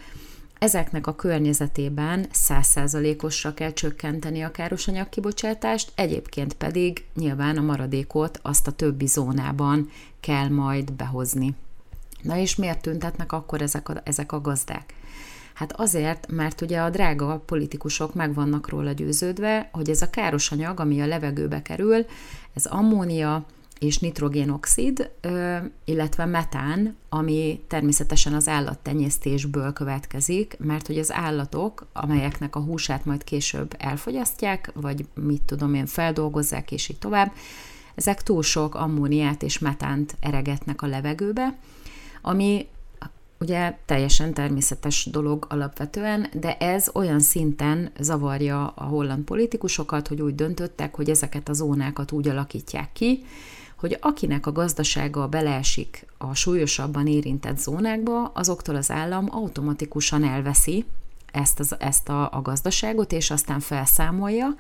Ezeknek 0.60 1.08
a 1.08 1.16
környezetében 1.16 2.28
100%-osra 2.48 3.54
kell 3.54 3.74
csökkenteni 3.74 4.42
a 4.42 4.52
károsanyag 4.52 5.10
kibocsátást, 5.10 5.92
egyébként 5.96 6.54
pedig 6.54 7.06
nyilván 7.16 7.58
a 7.58 7.62
maradékot 7.62 8.40
azt 8.42 8.68
a 8.68 8.72
többi 8.72 9.08
zónában 9.08 9.90
kell 10.20 10.48
majd 10.48 10.94
behozni. 10.94 11.56
Na 12.22 12.38
és 12.38 12.56
miért 12.56 12.82
tüntetnek 12.82 13.32
akkor 13.32 13.62
ezek 13.62 13.90
a, 13.90 14.02
ezek 14.04 14.32
a 14.32 14.42
gazdák? 14.42 14.94
Hát 15.60 15.74
azért, 15.80 16.28
mert 16.32 16.62
ugye 16.62 16.80
a 16.80 16.90
drága 16.90 17.44
politikusok 17.46 18.14
meg 18.14 18.34
vannak 18.34 18.70
róla 18.70 18.92
győződve, 18.92 19.70
hogy 19.72 19.90
ez 19.90 20.02
a 20.02 20.10
káros 20.10 20.52
anyag, 20.52 20.80
ami 20.80 21.02
a 21.02 21.06
levegőbe 21.06 21.62
kerül, 21.62 22.06
ez 22.54 22.66
ammónia 22.66 23.46
és 23.80 23.98
nitrogénoxid, 23.98 25.12
illetve 25.86 26.26
metán, 26.26 26.96
ami 27.10 27.64
természetesen 27.68 28.34
az 28.34 28.48
állattenyésztésből 28.48 29.74
következik, 29.74 30.58
mert 30.60 30.88
hogy 30.88 30.98
az 30.98 31.12
állatok, 31.12 31.88
amelyeknek 31.94 32.56
a 32.56 32.60
húsát 32.60 33.06
majd 33.06 33.24
később 33.24 33.76
elfogyasztják, 33.78 34.72
vagy 34.74 35.06
mit 35.14 35.42
tudom 35.42 35.74
én, 35.74 35.86
feldolgozzák, 35.86 36.72
és 36.72 36.90
így 36.90 37.00
tovább, 37.00 37.32
ezek 37.96 38.24
túl 38.24 38.44
sok 38.44 38.76
ammóniát 38.76 39.44
és 39.44 39.60
metánt 39.60 40.16
eregetnek 40.20 40.82
a 40.82 40.88
levegőbe, 40.88 41.58
ami 42.22 42.68
ugye 43.40 43.78
teljesen 43.86 44.34
természetes 44.34 45.06
dolog 45.12 45.46
alapvetően, 45.50 46.28
de 46.34 46.58
ez 46.58 46.90
olyan 46.94 47.20
szinten 47.20 47.92
zavarja 48.00 48.68
a 48.68 48.84
holland 48.84 49.24
politikusokat, 49.24 50.08
hogy 50.08 50.22
úgy 50.22 50.36
döntöttek, 50.36 50.96
hogy 50.96 51.10
ezeket 51.10 51.50
a 51.50 51.54
zónákat 51.54 52.12
úgy 52.12 52.28
alakítják 52.28 52.92
ki, 52.94 53.24
hogy 53.76 53.98
akinek 54.02 54.46
a 54.46 54.52
gazdasága 54.52 55.28
beleesik 55.28 56.06
a 56.18 56.36
súlyosabban 56.36 57.08
érintett 57.08 57.58
zónákba, 57.58 58.32
azoktól 58.34 58.76
az 58.76 58.92
állam 58.92 59.28
automatikusan 59.32 60.24
elveszi 60.24 60.86
ezt, 61.32 61.60
az, 61.60 61.76
ezt 61.80 62.10
a, 62.10 62.32
a 62.32 62.42
gazdaságot, 62.42 63.12
és 63.12 63.32
aztán 63.32 63.60
felszámolja. 63.60 64.56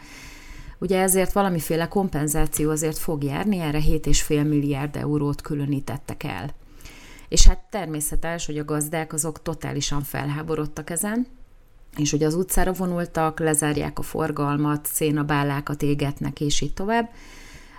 Ugye 0.77 1.01
ezért 1.01 1.31
valamiféle 1.31 1.88
kompenzáció 1.88 2.69
azért 2.69 2.98
fog 2.98 3.24
járni, 3.24 3.59
erre 3.59 3.79
7,5 3.79 4.48
milliárd 4.48 4.95
eurót 4.95 5.41
különítettek 5.41 6.24
el. 6.24 6.53
És 7.29 7.48
hát 7.48 7.59
természetes, 7.69 8.45
hogy 8.45 8.57
a 8.57 8.65
gazdák 8.65 9.13
azok 9.13 9.41
totálisan 9.41 10.01
felháborodtak 10.01 10.89
ezen, 10.89 11.27
és 11.98 12.12
hogy 12.12 12.24
az 12.24 12.33
utcára 12.33 12.74
vonultak, 12.74 13.39
lezárják 13.39 14.00
a 14.00 14.01
forgalmat, 14.01 14.86
szénabálákat 14.86 15.81
égetnek, 15.81 16.41
és 16.41 16.62
így 16.62 16.74
tovább. 16.74 17.09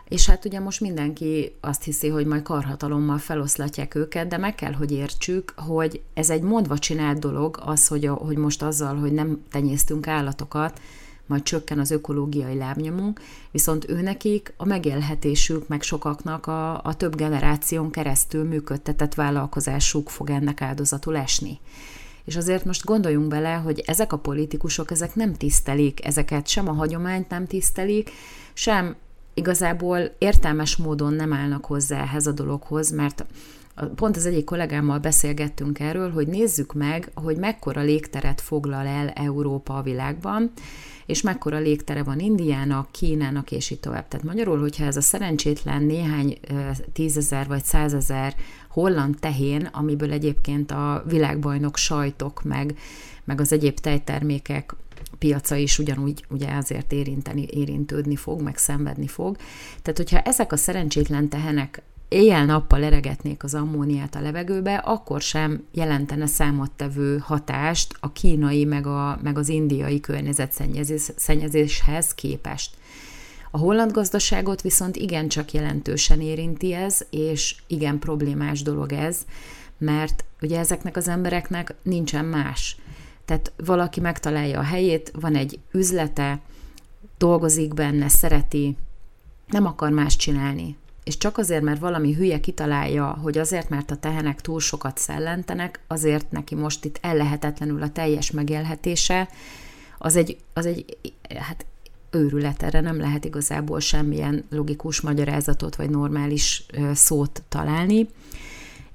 És 0.08 0.26
hát 0.26 0.44
ugye 0.44 0.60
most 0.60 0.80
mindenki 0.80 1.56
azt 1.60 1.82
hiszi, 1.82 2.08
hogy 2.08 2.26
majd 2.26 2.42
karhatalommal 2.42 3.18
feloszlatják 3.18 3.94
őket, 3.94 4.28
de 4.28 4.36
meg 4.36 4.54
kell, 4.54 4.72
hogy 4.72 4.92
értsük, 4.92 5.52
hogy 5.56 6.02
ez 6.14 6.30
egy 6.30 6.42
mondva 6.42 6.78
csinált 6.78 7.18
dolog, 7.18 7.60
az, 7.64 7.86
hogy, 7.86 8.06
a, 8.06 8.14
hogy 8.14 8.36
most 8.36 8.62
azzal, 8.62 8.96
hogy 8.96 9.12
nem 9.12 9.42
tenyésztünk 9.50 10.06
állatokat, 10.06 10.80
majd 11.30 11.42
csökken 11.42 11.78
az 11.78 11.90
ökológiai 11.90 12.56
lábnyomunk, 12.56 13.20
viszont 13.50 13.88
őnekik 13.88 14.52
a 14.56 14.64
megélhetésük, 14.64 15.68
meg 15.68 15.82
sokaknak 15.82 16.46
a, 16.46 16.82
a 16.82 16.94
több 16.96 17.16
generáción 17.16 17.90
keresztül 17.90 18.44
működtetett 18.44 19.14
vállalkozásuk 19.14 20.08
fog 20.08 20.30
ennek 20.30 20.62
áldozatul 20.62 21.16
esni. 21.16 21.58
És 22.24 22.36
azért 22.36 22.64
most 22.64 22.84
gondoljunk 22.84 23.28
bele, 23.28 23.52
hogy 23.52 23.82
ezek 23.86 24.12
a 24.12 24.18
politikusok, 24.18 24.90
ezek 24.90 25.14
nem 25.14 25.34
tisztelik 25.34 26.04
ezeket, 26.04 26.46
sem 26.46 26.68
a 26.68 26.72
hagyományt 26.72 27.28
nem 27.28 27.46
tisztelik, 27.46 28.10
sem 28.52 28.96
igazából 29.34 30.14
értelmes 30.18 30.76
módon 30.76 31.12
nem 31.12 31.32
állnak 31.32 31.64
hozzá 31.64 32.02
ehhez 32.02 32.26
a 32.26 32.32
dologhoz, 32.32 32.90
mert 32.90 33.24
pont 33.94 34.16
az 34.16 34.26
egyik 34.26 34.44
kollégámmal 34.44 34.98
beszélgettünk 34.98 35.80
erről, 35.80 36.10
hogy 36.10 36.26
nézzük 36.26 36.72
meg, 36.72 37.10
hogy 37.14 37.36
mekkora 37.36 37.80
légteret 37.80 38.40
foglal 38.40 38.86
el 38.86 39.08
Európa 39.08 39.76
a 39.76 39.82
világban, 39.82 40.50
és 41.06 41.22
mekkora 41.22 41.58
légtere 41.58 42.02
van 42.02 42.18
Indiának, 42.18 42.92
Kínának, 42.92 43.50
és 43.52 43.70
így 43.70 43.80
tovább. 43.80 44.08
Tehát 44.08 44.26
magyarul, 44.26 44.60
hogyha 44.60 44.84
ez 44.84 44.96
a 44.96 45.00
szerencsétlen 45.00 45.82
néhány 45.82 46.38
tízezer 46.92 47.46
vagy 47.46 47.64
százezer 47.64 48.34
holland 48.68 49.18
tehén, 49.20 49.68
amiből 49.72 50.12
egyébként 50.12 50.70
a 50.70 51.04
világbajnok 51.08 51.76
sajtok 51.76 52.42
meg, 52.42 52.78
meg 53.24 53.40
az 53.40 53.52
egyéb 53.52 53.78
tejtermékek 53.78 54.74
piaca 55.18 55.56
is 55.56 55.78
ugyanúgy 55.78 56.24
ugye 56.28 56.48
azért 56.52 56.92
érinteni, 56.92 57.46
érintődni 57.50 58.16
fog, 58.16 58.40
meg 58.40 58.56
szenvedni 58.56 59.06
fog. 59.06 59.36
Tehát, 59.82 59.96
hogyha 59.96 60.20
ezek 60.20 60.52
a 60.52 60.56
szerencsétlen 60.56 61.28
tehenek 61.28 61.82
éjjel-nappal 62.10 62.84
eregetnék 62.84 63.44
az 63.44 63.54
ammóniát 63.54 64.14
a 64.14 64.20
levegőbe, 64.20 64.74
akkor 64.74 65.20
sem 65.20 65.64
jelentene 65.72 66.26
számottevő 66.26 67.18
hatást 67.18 67.96
a 68.00 68.12
kínai 68.12 68.64
meg, 68.64 68.86
a, 68.86 69.18
meg 69.22 69.38
az 69.38 69.48
indiai 69.48 70.00
környezetszennyezéshez 70.00 72.14
képest. 72.14 72.74
A 73.50 73.58
holland 73.58 73.92
gazdaságot 73.92 74.62
viszont 74.62 74.96
igencsak 74.96 75.52
jelentősen 75.52 76.20
érinti 76.20 76.72
ez, 76.72 77.00
és 77.10 77.56
igen 77.66 77.98
problémás 77.98 78.62
dolog 78.62 78.92
ez, 78.92 79.18
mert 79.78 80.24
ugye 80.40 80.58
ezeknek 80.58 80.96
az 80.96 81.08
embereknek 81.08 81.74
nincsen 81.82 82.24
más. 82.24 82.76
Tehát 83.24 83.52
valaki 83.64 84.00
megtalálja 84.00 84.58
a 84.58 84.62
helyét, 84.62 85.12
van 85.20 85.34
egy 85.34 85.58
üzlete, 85.72 86.40
dolgozik 87.18 87.74
benne, 87.74 88.08
szereti, 88.08 88.76
nem 89.46 89.66
akar 89.66 89.90
más 89.90 90.16
csinálni 90.16 90.76
és 91.10 91.16
csak 91.16 91.38
azért, 91.38 91.62
mert 91.62 91.80
valami 91.80 92.14
hülye 92.14 92.40
kitalálja, 92.40 93.06
hogy 93.22 93.38
azért, 93.38 93.68
mert 93.68 93.90
a 93.90 93.96
tehenek 93.96 94.40
túl 94.40 94.60
sokat 94.60 94.98
szellentenek, 94.98 95.80
azért 95.86 96.30
neki 96.30 96.54
most 96.54 96.84
itt 96.84 96.98
ellehetetlenül 97.00 97.82
a 97.82 97.88
teljes 97.88 98.30
megélhetése, 98.30 99.28
az 99.98 100.16
egy, 100.16 100.36
az 100.52 100.66
egy 100.66 100.98
hát 101.38 101.66
őrület, 102.10 102.62
erre 102.62 102.80
nem 102.80 103.00
lehet 103.00 103.24
igazából 103.24 103.80
semmilyen 103.80 104.44
logikus 104.50 105.00
magyarázatot 105.00 105.76
vagy 105.76 105.90
normális 105.90 106.66
szót 106.94 107.42
találni. 107.48 108.08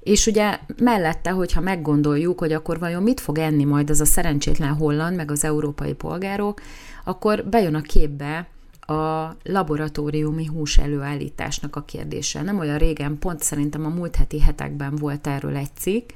És 0.00 0.26
ugye 0.26 0.58
mellette, 0.82 1.30
hogyha 1.30 1.60
meggondoljuk, 1.60 2.38
hogy 2.38 2.52
akkor 2.52 2.78
vajon 2.78 3.02
mit 3.02 3.20
fog 3.20 3.38
enni 3.38 3.64
majd 3.64 3.90
az 3.90 4.00
a 4.00 4.04
szerencsétlen 4.04 4.74
holland, 4.74 5.16
meg 5.16 5.30
az 5.30 5.44
európai 5.44 5.92
polgárok, 5.92 6.60
akkor 7.04 7.44
bejön 7.44 7.74
a 7.74 7.80
képbe 7.80 8.48
a 8.86 9.36
laboratóriumi 9.42 10.46
hús 10.46 10.78
előállításnak 10.78 11.76
a 11.76 11.84
kérdése. 11.84 12.42
Nem 12.42 12.58
olyan 12.58 12.78
régen, 12.78 13.18
pont 13.18 13.42
szerintem 13.42 13.84
a 13.84 13.88
múlt 13.88 14.16
heti 14.16 14.40
hetekben 14.40 14.96
volt 14.96 15.26
erről 15.26 15.56
egy 15.56 15.76
cikk, 15.78 16.10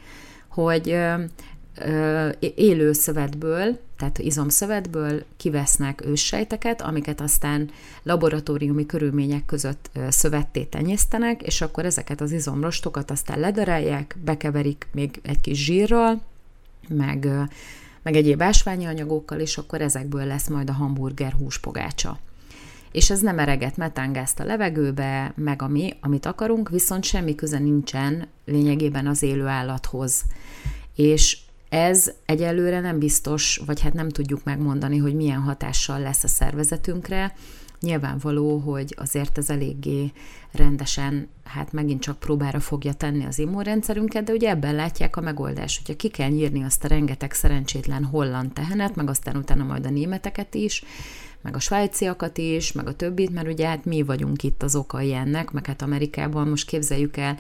hogy 0.49 0.99
élő 2.55 2.93
szövetből, 2.93 3.79
tehát 3.97 4.19
izomszövetből 4.19 5.25
kivesznek 5.37 6.07
őssejteket, 6.07 6.83
amiket 6.83 7.21
aztán 7.21 7.71
laboratóriumi 8.03 8.87
körülmények 8.87 9.47
között 9.47 9.91
szövetté 10.09 10.63
tenyésztenek, 10.63 11.43
és 11.43 11.61
akkor 11.61 11.85
ezeket 11.85 12.21
az 12.21 12.33
izomrostokat 12.33 13.11
aztán 13.11 13.41
ledarálják, 13.41 14.17
bekeverik 14.25 14.87
még 14.93 15.21
egy 15.23 15.41
kis 15.41 15.65
zsírral, 15.65 16.21
meg, 16.89 17.29
meg 18.03 18.17
egyéb 18.17 18.43
ásványi 18.43 18.85
anyagokkal, 18.85 19.41
és 19.41 19.59
akkor 19.59 19.81
ezekből 19.81 20.25
lesz 20.25 20.49
majd 20.49 20.69
a 20.69 20.73
hamburger 20.73 21.33
húspogácsa 21.33 22.19
és 22.93 23.11
ez 23.11 23.21
nem 23.21 23.39
ereget 23.39 23.77
metángázt 23.77 24.41
a 24.41 24.45
levegőbe, 24.45 25.33
meg 25.37 25.63
ami, 25.63 25.97
amit 26.01 26.27
akarunk, 26.27 26.69
viszont 26.69 27.05
semmi 27.05 27.35
köze 27.35 27.59
nincsen 27.59 28.29
lényegében 28.45 29.07
az 29.07 29.23
élő 29.23 29.47
állathoz. 29.47 30.25
És 30.95 31.39
ez 31.69 32.13
egyelőre 32.27 32.81
nem 32.81 32.99
biztos, 32.99 33.61
vagy 33.67 33.81
hát 33.81 33.93
nem 33.93 34.09
tudjuk 34.09 34.45
megmondani, 34.45 34.97
hogy 34.99 35.15
milyen 35.15 35.41
hatással 35.41 36.01
lesz 36.01 36.25
a 36.25 36.29
szervezetünkre. 36.29 37.35
Nyilvánvaló, 37.81 38.59
hogy 38.59 38.95
azért 38.99 39.39
ez 39.39 39.51
eléggé 39.51 40.13
rendesen, 40.53 41.29
hát 41.45 41.73
megint 41.73 42.01
csak 42.01 42.19
próbára 42.19 42.61
fogja 42.61 42.93
tenni 42.93 43.25
az 43.25 43.39
immunrendszerünket, 43.39 44.25
de 44.25 44.33
ugye 44.33 44.49
ebben 44.49 44.75
látják 44.75 45.17
a 45.17 45.21
megoldást, 45.21 45.79
hogyha 45.79 45.97
ki 45.97 46.09
kell 46.09 46.29
nyírni 46.29 46.65
azt 46.65 46.85
a 46.85 46.89
rengeteg 46.89 47.33
szerencsétlen 47.33 48.05
holland 48.05 48.53
tehenet, 48.53 48.95
meg 48.95 49.09
aztán 49.09 49.37
utána 49.37 49.65
majd 49.65 49.87
a 49.87 49.91
németeket 49.91 50.55
is, 50.55 50.85
meg 51.43 51.55
a 51.55 51.61
svájciakat 51.61 52.39
is, 52.39 52.73
meg 52.73 52.87
a 52.87 52.95
többit, 52.95 53.33
mert 53.33 53.49
ugye 53.49 53.67
hát 53.67 53.85
mi 53.85 54.03
vagyunk 54.03 54.43
itt 54.43 54.63
az 54.63 54.75
okai 54.75 55.13
ennek, 55.13 55.51
meg 55.51 55.67
hát 55.67 55.83
Amerikában 55.83 56.49
most 56.49 56.67
képzeljük 56.67 57.17
el, 57.17 57.39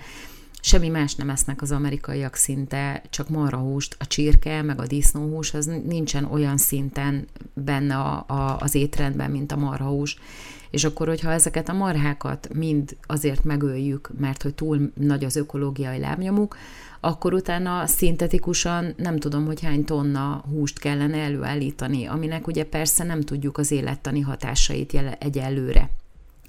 semmi 0.60 0.88
más 0.88 1.14
nem 1.14 1.30
esznek 1.30 1.62
az 1.62 1.70
amerikaiak 1.70 2.34
szinte, 2.34 3.02
csak 3.10 3.28
marhahúst, 3.28 3.96
a 3.98 4.06
csirke, 4.06 4.62
meg 4.62 4.80
a 4.80 4.86
disznóhús, 4.86 5.54
az 5.54 5.70
nincsen 5.86 6.24
olyan 6.24 6.56
szinten 6.56 7.26
benne 7.54 7.96
a, 7.96 8.24
a, 8.26 8.56
az 8.60 8.74
étrendben, 8.74 9.30
mint 9.30 9.52
a 9.52 9.56
marhahús. 9.56 10.16
És 10.70 10.84
akkor, 10.84 11.08
hogyha 11.08 11.32
ezeket 11.32 11.68
a 11.68 11.72
marhákat 11.72 12.48
mind 12.54 12.96
azért 13.06 13.44
megöljük, 13.44 14.10
mert 14.18 14.42
hogy 14.42 14.54
túl 14.54 14.92
nagy 14.94 15.24
az 15.24 15.36
ökológiai 15.36 15.98
lábnyomuk, 15.98 16.56
akkor 17.00 17.34
utána 17.34 17.86
szintetikusan 17.86 18.94
nem 18.96 19.18
tudom, 19.18 19.46
hogy 19.46 19.60
hány 19.60 19.84
tonna 19.84 20.44
húst 20.48 20.78
kellene 20.78 21.18
előállítani, 21.18 22.06
aminek 22.06 22.46
ugye 22.46 22.64
persze 22.64 23.04
nem 23.04 23.20
tudjuk 23.20 23.58
az 23.58 23.70
élettani 23.70 24.20
hatásait 24.20 25.16
egyelőre. 25.18 25.90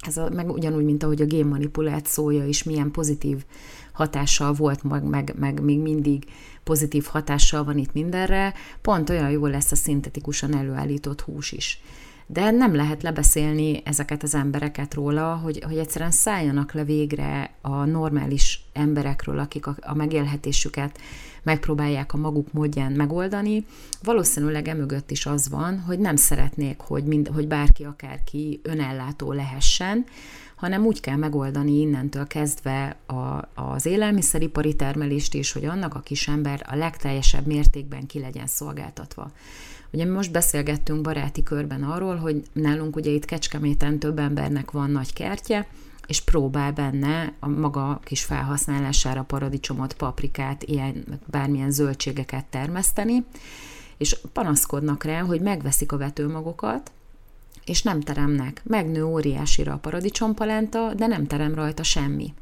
Ez 0.08 0.18
a, 0.18 0.30
meg 0.30 0.50
ugyanúgy, 0.50 0.84
mint 0.84 1.04
ahogy 1.04 1.22
a 1.22 1.26
génmanipulált 1.26 2.06
szója 2.06 2.46
is 2.46 2.64
milyen 2.64 2.92
pozitív 2.92 3.44
hatással 3.92 4.54
volt, 4.54 4.84
meg, 4.84 5.04
meg, 5.04 5.34
meg 5.40 5.62
még 5.62 5.80
mindig 5.80 6.26
pozitív 6.64 7.06
hatással 7.06 7.64
van 7.64 7.78
itt 7.78 7.94
mindenre, 7.94 8.54
pont 8.82 9.10
olyan 9.10 9.30
jó 9.30 9.46
lesz 9.46 9.72
a 9.72 9.76
szintetikusan 9.76 10.56
előállított 10.56 11.22
hús 11.22 11.52
is 11.52 11.82
de 12.34 12.52
nem 12.52 12.76
lehet 12.76 13.04
lebeszélni 13.04 13.82
ezeket 13.86 14.24
az 14.24 14.36
embereket 14.36 14.94
róla, 14.94 15.36
hogy, 15.36 15.64
hogy 15.68 15.78
egyszerűen 15.78 16.12
szálljanak 16.12 16.74
le 16.74 16.84
végre 16.84 17.52
a 17.62 17.86
normális 17.86 18.64
emberekről, 18.74 19.40
akik 19.40 19.68
a, 19.68 19.76
a 19.82 19.96
megélhetésüket 19.96 21.00
megpróbálják 21.44 22.14
a 22.14 22.18
maguk 22.18 22.54
módján 22.54 22.92
megoldani. 22.92 23.66
Valószínűleg 24.04 24.68
emögött 24.68 25.12
is 25.12 25.26
az 25.26 25.50
van, 25.50 25.80
hogy 25.80 26.00
nem 26.00 26.16
szeretnék, 26.16 26.80
hogy, 26.80 27.04
mind, 27.04 27.28
hogy 27.28 27.48
bárki 27.48 27.84
akárki 27.84 28.60
önellátó 28.64 29.32
lehessen, 29.32 30.06
hanem 30.56 30.86
úgy 30.86 31.00
kell 31.00 31.16
megoldani 31.16 31.80
innentől 31.80 32.28
kezdve 32.28 32.96
a, 33.06 33.50
az 33.62 33.86
élelmiszeripari 33.86 34.76
termelést 34.76 35.34
is, 35.34 35.52
hogy 35.52 35.66
annak 35.66 35.96
a 35.96 36.00
kis 36.00 36.28
ember 36.28 36.66
a 36.70 36.76
legteljesebb 36.76 37.46
mértékben 37.46 38.06
ki 38.06 38.20
legyen 38.20 38.48
szolgáltatva. 38.48 39.32
Ugye 39.92 40.06
mi 40.06 40.12
most 40.12 40.32
beszélgettünk 40.32 41.02
baráti 41.02 41.44
körben 41.44 41.84
arról, 41.84 42.16
hogy 42.16 42.44
nálunk 42.54 42.96
ugye 42.96 43.12
itt 43.12 43.26
Kecskeméten 43.26 44.00
több 44.00 44.20
embernek 44.20 44.72
van 44.72 44.90
nagy 44.90 45.14
kertje, 45.14 45.68
és 46.08 46.22
próbál 46.22 46.72
benne 46.72 47.34
a 47.40 47.48
maga 47.48 48.00
kis 48.04 48.24
felhasználására 48.24 49.24
paradicsomot, 49.24 49.94
paprikát, 49.94 50.64
ilyen, 50.64 51.20
bármilyen 51.26 51.72
zöldségeket 51.72 52.46
termeszteni, 52.46 53.26
és 53.98 54.18
panaszkodnak 54.34 55.04
rá, 55.04 55.22
hogy 55.22 55.42
megveszik 55.42 55.92
a 55.92 55.98
vetőmagokat, 55.98 56.92
és 57.66 57.82
nem 57.82 58.02
teremnek. 58.02 58.62
Megnő 58.64 59.04
óriásira 59.04 59.74
a 59.74 59.78
paradicsompalánta, 59.78 60.94
de 60.94 61.08
nem 61.08 61.28
terem 61.28 61.56
rajta 61.56 61.84
semmi. 61.84 62.34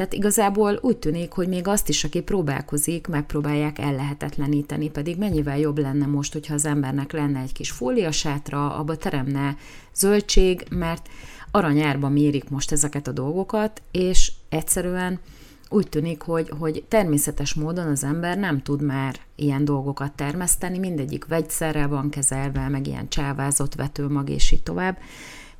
Tehát 0.00 0.14
igazából 0.14 0.78
úgy 0.82 0.96
tűnik, 0.96 1.32
hogy 1.32 1.48
még 1.48 1.68
azt 1.68 1.88
is, 1.88 2.04
aki 2.04 2.20
próbálkozik, 2.20 3.06
megpróbálják 3.06 3.78
ellehetetleníteni, 3.78 4.90
pedig 4.90 5.18
mennyivel 5.18 5.58
jobb 5.58 5.78
lenne 5.78 6.06
most, 6.06 6.32
hogyha 6.32 6.54
az 6.54 6.64
embernek 6.64 7.12
lenne 7.12 7.40
egy 7.40 7.52
kis 7.52 7.70
fóliasátra, 7.70 8.74
abba 8.74 8.96
teremne 8.96 9.56
zöldség, 9.94 10.64
mert 10.70 11.08
aranyárba 11.50 12.08
mérik 12.08 12.48
most 12.48 12.72
ezeket 12.72 13.06
a 13.06 13.12
dolgokat, 13.12 13.82
és 13.90 14.32
egyszerűen 14.48 15.20
úgy 15.68 15.88
tűnik, 15.88 16.22
hogy, 16.22 16.52
hogy 16.58 16.84
természetes 16.88 17.54
módon 17.54 17.86
az 17.86 18.04
ember 18.04 18.38
nem 18.38 18.62
tud 18.62 18.82
már 18.82 19.16
ilyen 19.36 19.64
dolgokat 19.64 20.12
termeszteni, 20.12 20.78
mindegyik 20.78 21.26
vegyszerrel 21.26 21.88
van 21.88 22.10
kezelve, 22.10 22.68
meg 22.68 22.86
ilyen 22.86 23.08
csávázott 23.08 23.74
vetőmag, 23.74 24.30
és 24.30 24.50
így 24.50 24.62
tovább. 24.62 24.98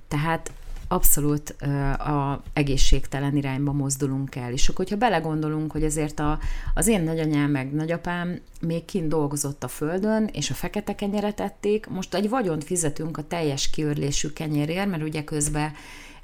Tehát 0.08 0.52
abszolút 0.92 1.50
a 1.98 2.42
egészségtelen 2.52 3.36
irányba 3.36 3.72
mozdulunk 3.72 4.34
el. 4.34 4.52
És 4.52 4.68
akkor, 4.68 4.84
hogyha 4.84 5.06
belegondolunk, 5.06 5.72
hogy 5.72 5.82
ezért 5.82 6.20
a, 6.20 6.38
az 6.74 6.86
én 6.86 7.02
nagyanyám 7.02 7.50
meg 7.50 7.72
nagyapám 7.72 8.40
még 8.60 8.84
kint 8.84 9.08
dolgozott 9.08 9.64
a 9.64 9.68
földön, 9.68 10.28
és 10.32 10.50
a 10.50 10.54
fekete 10.54 10.94
kenyeret 10.94 11.40
ették, 11.40 11.86
most 11.86 12.14
egy 12.14 12.28
vagyont 12.28 12.64
fizetünk 12.64 13.16
a 13.16 13.26
teljes 13.26 13.70
kiörlésű 13.70 14.28
kenyérért, 14.28 14.90
mert 14.90 15.02
ugye 15.02 15.24
közben 15.24 15.72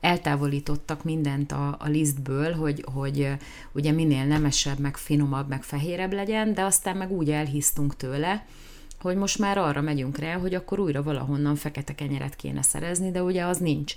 eltávolítottak 0.01 1.05
mindent 1.05 1.53
a, 1.53 1.77
a 1.79 1.89
lisztből, 1.89 2.53
hogy, 2.53 2.85
hogy 2.93 3.29
ugye 3.73 3.93
minél 3.93 4.25
nemesebb, 4.25 4.79
meg 4.79 4.97
finomabb, 4.97 5.49
meg 5.49 5.63
fehérebb 5.63 6.13
legyen, 6.13 6.55
de 6.55 6.63
aztán 6.63 6.97
meg 6.97 7.11
úgy 7.11 7.31
elhisztunk 7.31 7.97
tőle, 7.97 8.47
hogy 9.01 9.17
most 9.17 9.39
már 9.39 9.59
arra 9.59 9.81
megyünk 9.81 10.19
rá, 10.19 10.35
hogy 10.35 10.55
akkor 10.55 10.79
újra 10.79 11.03
valahonnan 11.03 11.57
fekete 11.57 11.95
kenyeret 11.95 12.37
kéne 12.37 12.63
szerezni, 12.63 13.11
de 13.11 13.23
ugye 13.23 13.45
az 13.45 13.59
nincs. 13.59 13.95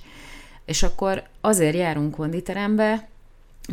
És 0.69 0.83
akkor 0.83 1.23
azért 1.41 1.75
járunk 1.75 2.15
konditerembe, 2.15 3.07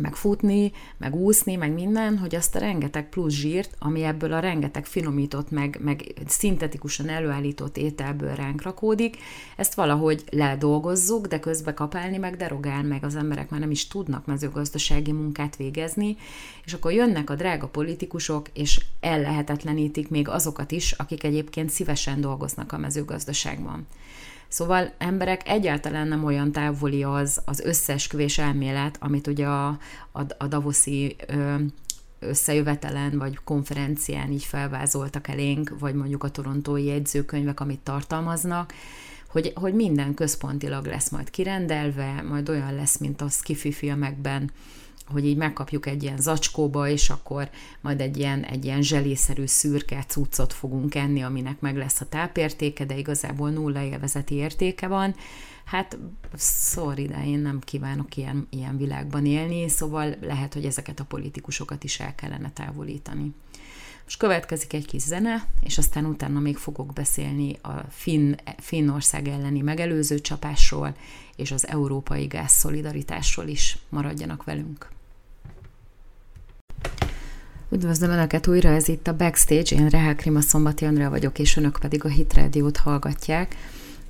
meg 0.01 0.15
futni, 0.15 0.71
meg 0.97 1.15
úszni, 1.15 1.55
meg 1.55 1.73
minden, 1.73 2.17
hogy 2.17 2.35
azt 2.35 2.55
a 2.55 2.59
rengeteg 2.59 3.09
plusz 3.09 3.33
zsírt, 3.33 3.75
ami 3.79 4.03
ebből 4.03 4.33
a 4.33 4.39
rengeteg 4.39 4.85
finomított, 4.85 5.51
meg, 5.51 5.79
meg 5.83 6.13
szintetikusan 6.27 7.09
előállított 7.09 7.77
ételből 7.77 8.35
ránk 8.35 8.61
rakódik, 8.61 9.17
ezt 9.55 9.73
valahogy 9.73 10.23
ledolgozzuk, 10.29 11.27
de 11.27 11.39
közbe 11.39 11.73
kapálni 11.73 12.17
meg 12.17 12.37
derogál, 12.37 12.83
meg 12.83 13.03
az 13.03 13.15
emberek 13.15 13.49
már 13.49 13.59
nem 13.59 13.71
is 13.71 13.87
tudnak 13.87 14.25
mezőgazdasági 14.25 15.11
munkát 15.11 15.55
végezni, 15.55 16.17
és 16.65 16.73
akkor 16.73 16.91
jönnek 16.91 17.29
a 17.29 17.35
drága 17.35 17.67
politikusok, 17.67 18.47
és 18.53 18.85
ellehetetlenítik 18.99 20.09
még 20.09 20.27
azokat 20.27 20.71
is, 20.71 20.91
akik 20.91 21.23
egyébként 21.23 21.69
szívesen 21.69 22.21
dolgoznak 22.21 22.71
a 22.71 22.77
mezőgazdaságban. 22.77 23.87
Szóval 24.47 24.93
emberek 24.97 25.47
egyáltalán 25.47 26.07
nem 26.07 26.23
olyan 26.23 26.51
távoli 26.51 27.03
az, 27.03 27.41
az 27.45 27.59
összeesküvés 27.59 28.37
elmélet, 28.37 28.97
amit 28.99 29.27
ugye 29.27 29.47
a, 29.47 29.67
a, 30.11 30.21
a 30.37 30.47
Davoszi 30.47 31.15
összejövetelen 32.19 33.17
vagy 33.17 33.39
konferencián 33.43 34.31
így 34.31 34.43
felvázoltak 34.43 35.27
elénk, 35.27 35.79
vagy 35.79 35.95
mondjuk 35.95 36.23
a 36.23 36.29
torontói 36.29 36.85
jegyzőkönyvek, 36.85 37.59
amit 37.59 37.79
tartalmaznak, 37.79 38.73
hogy, 39.27 39.51
hogy 39.55 39.73
minden 39.73 40.13
központilag 40.13 40.85
lesz 40.85 41.09
majd 41.09 41.29
kirendelve, 41.29 42.21
majd 42.21 42.49
olyan 42.49 42.75
lesz, 42.75 42.97
mint 42.97 43.21
a 43.21 43.29
skifi 43.29 43.71
filmekben, 43.71 44.51
hogy 45.07 45.25
így 45.25 45.37
megkapjuk 45.37 45.85
egy 45.85 46.03
ilyen 46.03 46.17
zacskóba, 46.17 46.87
és 46.87 47.09
akkor 47.09 47.49
majd 47.81 48.01
egy 48.01 48.17
ilyen, 48.17 48.43
egy 48.43 48.65
ilyen 48.65 48.81
zselészerű 48.81 49.45
szürke 49.45 50.03
cuccot 50.07 50.53
fogunk 50.53 50.95
enni, 50.95 51.21
aminek 51.21 51.59
meg 51.59 51.77
lesz 51.77 52.01
a 52.01 52.09
tápértéke, 52.09 52.85
de 52.85 52.97
igazából 52.97 53.49
nulla 53.49 53.81
élvezeti 53.81 54.35
értéke 54.35 54.87
van. 54.87 55.15
Hát 55.65 55.97
sorry, 56.37 57.05
de 57.07 57.25
én 57.25 57.39
nem 57.39 57.59
kívánok 57.59 58.15
ilyen, 58.15 58.47
ilyen 58.49 58.77
világban 58.77 59.25
élni, 59.25 59.69
szóval 59.69 60.15
lehet, 60.21 60.53
hogy 60.53 60.65
ezeket 60.65 60.99
a 60.99 61.05
politikusokat 61.05 61.83
is 61.83 61.99
el 61.99 62.15
kellene 62.15 62.51
távolítani. 62.51 63.33
Most 64.03 64.19
következik 64.19 64.73
egy 64.73 64.85
kis 64.85 65.01
zene, 65.01 65.47
és 65.61 65.77
aztán 65.77 66.05
utána 66.05 66.39
még 66.39 66.57
fogok 66.57 66.93
beszélni 66.93 67.57
a 67.61 67.71
Finn, 67.89 68.33
Finnország 68.57 69.27
elleni 69.27 69.61
megelőző 69.61 70.19
csapásról, 70.19 70.95
és 71.35 71.51
az 71.51 71.67
európai 71.67 72.25
gáz 72.25 72.51
szolidaritásról 72.51 73.47
is. 73.47 73.77
Maradjanak 73.89 74.43
velünk! 74.43 74.96
Üdvözlöm 77.71 78.09
Önöket 78.09 78.47
újra, 78.47 78.69
ez 78.69 78.87
itt 78.87 79.07
a 79.07 79.15
Backstage, 79.15 79.75
én 79.75 79.87
Rehel 79.87 80.15
Krima 80.15 80.41
Szombati 80.41 80.85
Andrea 80.85 81.09
vagyok, 81.09 81.39
és 81.39 81.57
Önök 81.57 81.77
pedig 81.81 82.05
a 82.05 82.07
Hit 82.07 82.33
Radio-t 82.33 82.77
hallgatják. 82.77 83.55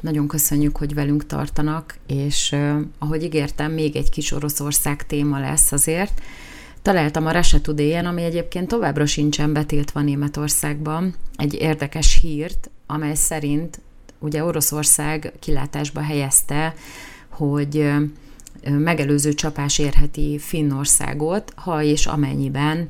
Nagyon 0.01 0.27
köszönjük, 0.27 0.77
hogy 0.77 0.93
velünk 0.93 1.25
tartanak, 1.25 1.97
és 2.07 2.51
uh, 2.51 2.81
ahogy 2.97 3.23
ígértem, 3.23 3.71
még 3.71 3.95
egy 3.95 4.09
kis 4.09 4.31
Oroszország 4.31 5.05
téma 5.05 5.39
lesz 5.39 5.71
azért. 5.71 6.21
Találtam 6.81 7.25
a 7.25 7.31
Russia 7.31 7.61
today 7.61 7.93
ami 7.93 8.23
egyébként 8.23 8.67
továbbra 8.67 9.05
sincsen 9.05 9.53
betiltva 9.53 10.01
Németországban, 10.01 11.13
egy 11.35 11.53
érdekes 11.53 12.19
hírt, 12.21 12.69
amely 12.85 13.15
szerint 13.15 13.79
ugye 14.19 14.43
Oroszország 14.43 15.33
kilátásba 15.39 16.01
helyezte, 16.01 16.73
hogy 17.29 17.91
megelőző 18.63 19.33
csapás 19.33 19.79
érheti 19.79 20.37
Finnországot, 20.39 21.53
ha 21.55 21.83
és 21.83 22.05
amennyiben 22.05 22.89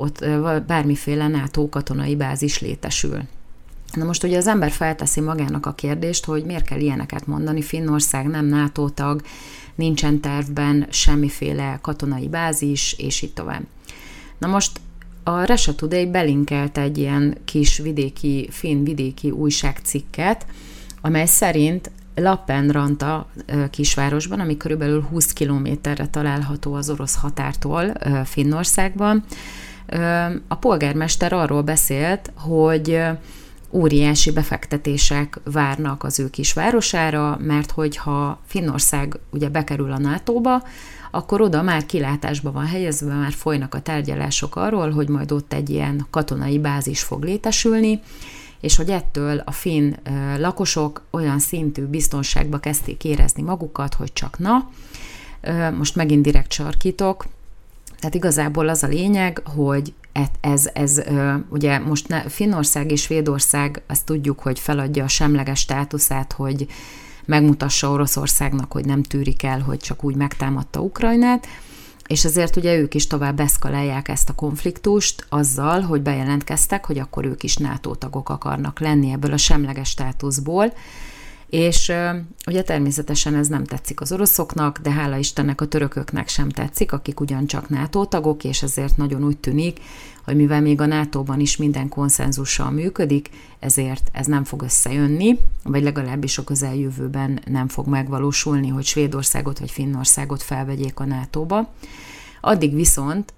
ott 0.00 0.24
bármiféle 0.66 1.28
NATO 1.28 1.68
katonai 1.68 2.16
bázis 2.16 2.60
létesül. 2.60 3.22
Na 3.92 4.04
most 4.04 4.24
ugye 4.24 4.36
az 4.36 4.46
ember 4.46 4.70
felteszi 4.70 5.20
magának 5.20 5.66
a 5.66 5.74
kérdést, 5.74 6.24
hogy 6.24 6.44
miért 6.44 6.64
kell 6.64 6.80
ilyeneket 6.80 7.26
mondani, 7.26 7.62
Finnország 7.62 8.26
nem 8.26 8.46
NATO 8.46 8.88
tag, 8.88 9.22
nincsen 9.74 10.20
tervben 10.20 10.86
semmiféle 10.90 11.78
katonai 11.82 12.28
bázis, 12.28 12.94
és 12.98 13.22
így 13.22 13.32
tovább. 13.32 13.62
Na 14.38 14.46
most 14.46 14.80
a 15.22 15.44
Russia 15.44 15.74
Today 15.74 16.06
belinkelt 16.06 16.78
egy 16.78 16.98
ilyen 16.98 17.36
kis 17.44 17.78
vidéki, 17.78 18.48
finn 18.50 18.84
vidéki 18.84 19.30
újságcikket, 19.30 20.46
amely 21.00 21.26
szerint 21.26 21.90
Lappenranta 22.14 23.30
kisvárosban, 23.70 24.40
ami 24.40 24.56
körülbelül 24.56 25.02
20 25.02 25.32
kilométerre 25.32 26.06
található 26.06 26.74
az 26.74 26.90
orosz 26.90 27.14
határtól 27.14 27.92
Finnországban. 28.24 29.24
A 30.48 30.54
polgármester 30.54 31.32
arról 31.32 31.62
beszélt, 31.62 32.32
hogy 32.36 33.00
óriási 33.70 34.30
befektetések 34.30 35.40
várnak 35.44 36.04
az 36.04 36.18
ő 36.18 36.30
kisvárosára, 36.30 37.38
mert 37.40 37.70
hogyha 37.70 38.38
Finnország 38.46 39.18
ugye 39.30 39.48
bekerül 39.48 39.92
a 39.92 39.98
NATO-ba, 39.98 40.62
akkor 41.10 41.40
oda 41.40 41.62
már 41.62 41.86
kilátásba 41.86 42.52
van 42.52 42.66
helyezve, 42.66 43.14
már 43.14 43.32
folynak 43.32 43.74
a 43.74 43.80
tárgyalások 43.80 44.56
arról, 44.56 44.90
hogy 44.90 45.08
majd 45.08 45.32
ott 45.32 45.52
egy 45.52 45.70
ilyen 45.70 46.06
katonai 46.10 46.58
bázis 46.58 47.02
fog 47.02 47.22
létesülni, 47.22 48.00
és 48.60 48.76
hogy 48.76 48.90
ettől 48.90 49.42
a 49.44 49.52
finn 49.52 49.94
lakosok 50.38 51.02
olyan 51.10 51.38
szintű 51.38 51.84
biztonságba 51.84 52.58
kezdték 52.58 53.04
érezni 53.04 53.42
magukat, 53.42 53.94
hogy 53.94 54.12
csak 54.12 54.38
na, 54.38 54.70
most 55.76 55.96
megint 55.96 56.22
direkt 56.22 56.52
sarkítok, 56.52 57.26
tehát 57.98 58.14
igazából 58.14 58.68
az 58.68 58.82
a 58.82 58.86
lényeg, 58.86 59.42
hogy 59.44 59.92
ez, 60.40 60.70
ez, 60.72 61.02
ugye 61.48 61.78
most 61.78 62.08
ne, 62.08 62.28
Finnország 62.28 62.90
és 62.90 63.02
Svédország, 63.02 63.82
azt 63.86 64.04
tudjuk, 64.04 64.40
hogy 64.40 64.58
feladja 64.58 65.04
a 65.04 65.08
semleges 65.08 65.58
státuszát, 65.58 66.32
hogy 66.32 66.66
megmutassa 67.24 67.90
Oroszországnak, 67.90 68.72
hogy 68.72 68.84
nem 68.84 69.02
tűrik 69.02 69.42
el, 69.42 69.60
hogy 69.60 69.78
csak 69.78 70.04
úgy 70.04 70.14
megtámadta 70.14 70.80
Ukrajnát, 70.80 71.46
és 72.06 72.24
ezért 72.24 72.56
ugye 72.56 72.76
ők 72.76 72.94
is 72.94 73.06
tovább 73.06 73.40
eszkalálják 73.40 74.08
ezt 74.08 74.28
a 74.28 74.34
konfliktust 74.34 75.26
azzal, 75.28 75.80
hogy 75.80 76.02
bejelentkeztek, 76.02 76.86
hogy 76.86 76.98
akkor 76.98 77.24
ők 77.24 77.42
is 77.42 77.56
NATO 77.56 77.94
tagok 77.94 78.28
akarnak 78.28 78.80
lenni 78.80 79.12
ebből 79.12 79.32
a 79.32 79.36
semleges 79.36 79.88
státuszból, 79.88 80.72
és 81.50 81.92
ugye 82.46 82.62
természetesen 82.62 83.34
ez 83.34 83.48
nem 83.48 83.64
tetszik 83.64 84.00
az 84.00 84.12
oroszoknak, 84.12 84.78
de 84.78 84.90
hála 84.90 85.16
Istennek 85.16 85.60
a 85.60 85.66
törököknek 85.66 86.28
sem 86.28 86.48
tetszik, 86.48 86.92
akik 86.92 87.20
ugyancsak 87.20 87.68
NATO 87.68 88.04
tagok, 88.04 88.44
és 88.44 88.62
ezért 88.62 88.96
nagyon 88.96 89.24
úgy 89.24 89.36
tűnik, 89.36 89.80
hogy 90.24 90.36
mivel 90.36 90.60
még 90.60 90.80
a 90.80 90.86
NATO-ban 90.86 91.40
is 91.40 91.56
minden 91.56 91.88
konszenzussal 91.88 92.70
működik, 92.70 93.30
ezért 93.58 94.10
ez 94.12 94.26
nem 94.26 94.44
fog 94.44 94.62
összejönni, 94.62 95.38
vagy 95.62 95.82
legalábbis 95.82 96.38
a 96.38 96.44
közeljövőben 96.44 97.40
nem 97.44 97.68
fog 97.68 97.86
megvalósulni, 97.86 98.68
hogy 98.68 98.84
Svédországot 98.84 99.58
vagy 99.58 99.70
Finnországot 99.70 100.42
felvegyék 100.42 101.00
a 101.00 101.04
NATO-ba. 101.04 101.72
Addig 102.48 102.74
viszont 102.74 103.34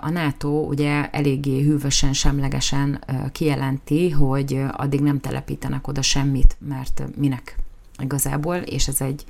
a 0.00 0.10
NATO 0.10 0.48
ugye 0.48 1.10
eléggé 1.10 1.62
hűvösen, 1.62 2.12
semlegesen 2.12 3.04
kijelenti, 3.32 4.10
hogy 4.10 4.64
addig 4.72 5.00
nem 5.00 5.20
telepítenek 5.20 5.88
oda 5.88 6.02
semmit, 6.02 6.56
mert 6.68 7.02
minek 7.16 7.56
igazából, 8.02 8.56
és 8.56 8.88
ez 8.88 9.00
egy, 9.00 9.24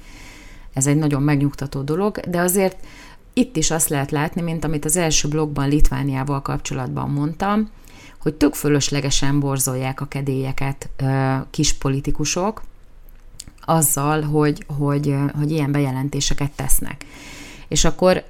ez 0.73 0.87
egy 0.87 0.97
nagyon 0.97 1.23
megnyugtató 1.23 1.81
dolog, 1.81 2.18
de 2.18 2.40
azért 2.40 2.87
itt 3.33 3.57
is 3.57 3.71
azt 3.71 3.88
lehet 3.88 4.11
látni, 4.11 4.40
mint 4.40 4.64
amit 4.64 4.85
az 4.85 4.97
első 4.97 5.29
blogban 5.29 5.68
Litvániával 5.68 6.42
kapcsolatban 6.42 7.11
mondtam, 7.11 7.71
hogy 8.18 8.35
tök 8.35 8.55
fölöslegesen 8.55 9.40
borzolják 9.40 10.01
a 10.01 10.07
kedélyeket 10.07 10.90
kis 11.51 11.73
politikusok, 11.73 12.62
azzal, 13.61 14.23
hogy, 14.23 14.64
hogy, 14.79 15.14
hogy 15.35 15.51
ilyen 15.51 15.73
bejelentéseket 15.73 16.51
tesznek. 16.51 17.05
És 17.72 17.85
akkor 17.85 18.24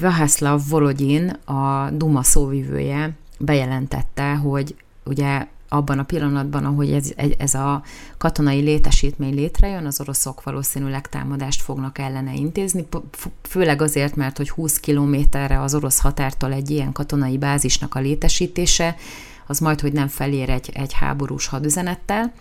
Vahaszlav 0.00 0.60
Volodyin, 0.68 1.28
a 1.28 1.90
Duma 1.92 2.22
szóvivője 2.22 3.10
bejelentette, 3.38 4.34
hogy 4.34 4.74
ugye 5.04 5.46
abban 5.68 5.98
a 5.98 6.02
pillanatban, 6.02 6.64
ahogy 6.64 6.92
ez, 6.92 7.12
ez 7.38 7.54
a 7.54 7.82
katonai 8.18 8.60
létesítmény 8.60 9.34
létrejön, 9.34 9.86
az 9.86 10.00
oroszok 10.00 10.42
valószínűleg 10.42 11.08
támadást 11.08 11.62
fognak 11.62 11.98
ellene 11.98 12.34
intézni, 12.34 12.86
főleg 13.42 13.82
azért, 13.82 14.16
mert 14.16 14.36
hogy 14.36 14.50
20 14.50 14.80
kilométerre 14.80 15.60
az 15.60 15.74
orosz 15.74 16.00
határtól 16.00 16.52
egy 16.52 16.70
ilyen 16.70 16.92
katonai 16.92 17.38
bázisnak 17.38 17.94
a 17.94 18.00
létesítése, 18.00 18.96
az 19.46 19.58
majd, 19.58 19.80
hogy 19.80 19.92
nem 19.92 20.08
felér 20.08 20.50
egy, 20.50 20.70
egy 20.74 20.92
háborús 20.92 21.46
hadüzenettel. 21.46 22.32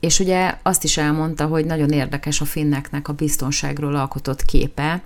És 0.00 0.20
ugye 0.20 0.58
azt 0.62 0.84
is 0.84 0.96
elmondta, 0.96 1.46
hogy 1.46 1.64
nagyon 1.64 1.90
érdekes 1.90 2.40
a 2.40 2.44
finneknek 2.44 3.08
a 3.08 3.12
biztonságról 3.12 3.94
alkotott 3.94 4.44
képe, 4.44 5.02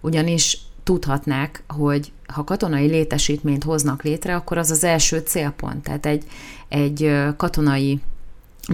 ugyanis 0.00 0.58
tudhatnák, 0.82 1.62
hogy 1.68 2.12
ha 2.26 2.44
katonai 2.44 2.86
létesítményt 2.86 3.64
hoznak 3.64 4.02
létre, 4.02 4.34
akkor 4.34 4.58
az 4.58 4.70
az 4.70 4.84
első 4.84 5.18
célpont. 5.18 5.82
Tehát 5.82 6.06
egy, 6.06 6.24
egy 6.68 7.12
katonai 7.36 8.00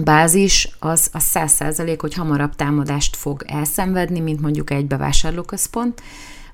bázis 0.03 0.69
az 0.79 1.09
a 1.13 1.19
száz 1.19 1.51
százalék, 1.51 2.01
hogy 2.01 2.13
hamarabb 2.13 2.55
támadást 2.55 3.15
fog 3.15 3.43
elszenvedni, 3.47 4.19
mint 4.19 4.41
mondjuk 4.41 4.71
egy 4.71 4.85
bevásárlóközpont, 4.85 6.01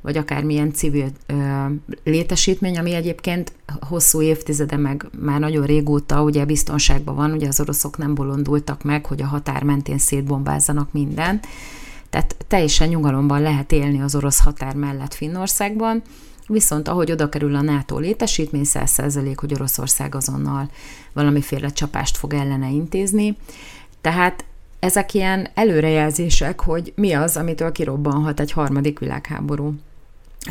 vagy 0.02 0.18
akármilyen 0.18 0.74
civil 0.74 1.08
ö, 1.26 1.66
létesítmény, 2.04 2.78
ami 2.78 2.94
egyébként 2.94 3.52
hosszú 3.80 4.22
évtizede, 4.22 4.78
meg 4.78 5.06
már 5.20 5.40
nagyon 5.40 5.66
régóta 5.66 6.24
ugye 6.24 6.46
biztonságban 6.46 7.16
van, 7.16 7.32
ugye 7.32 7.48
az 7.48 7.60
oroszok 7.60 7.98
nem 7.98 8.16
bolondultak 8.16 8.84
meg, 8.84 9.06
hogy 9.06 9.22
a 9.22 9.26
határ 9.26 9.64
mentén 9.64 9.98
szétbombázzanak 9.98 10.92
mindent, 10.92 11.48
tehát 12.14 12.36
teljesen 12.48 12.88
nyugalomban 12.88 13.42
lehet 13.42 13.72
élni 13.72 14.02
az 14.02 14.16
orosz 14.16 14.40
határ 14.40 14.76
mellett 14.76 15.14
Finnországban, 15.14 16.02
viszont 16.48 16.88
ahogy 16.88 17.12
oda 17.12 17.30
kerül 17.30 17.56
a 17.56 17.62
NATO 17.62 18.00
létesítmény, 18.00 18.66
100% 18.66 19.34
hogy 19.36 19.54
Oroszország 19.54 20.16
azonnal 20.16 20.70
valamiféle 21.14 21.70
csapást 21.70 22.18
fog 22.18 22.34
ellene 22.34 22.70
intézni. 22.70 23.38
Tehát 24.02 24.46
ezek 24.80 25.14
ilyen 25.14 25.48
előrejelzések, 25.54 26.60
hogy 26.60 26.94
mi 26.96 27.14
az, 27.14 27.38
amitől 27.38 27.72
kirobbanhat 27.72 28.40
egy 28.40 28.52
harmadik 28.52 29.00
világháború. 29.00 29.74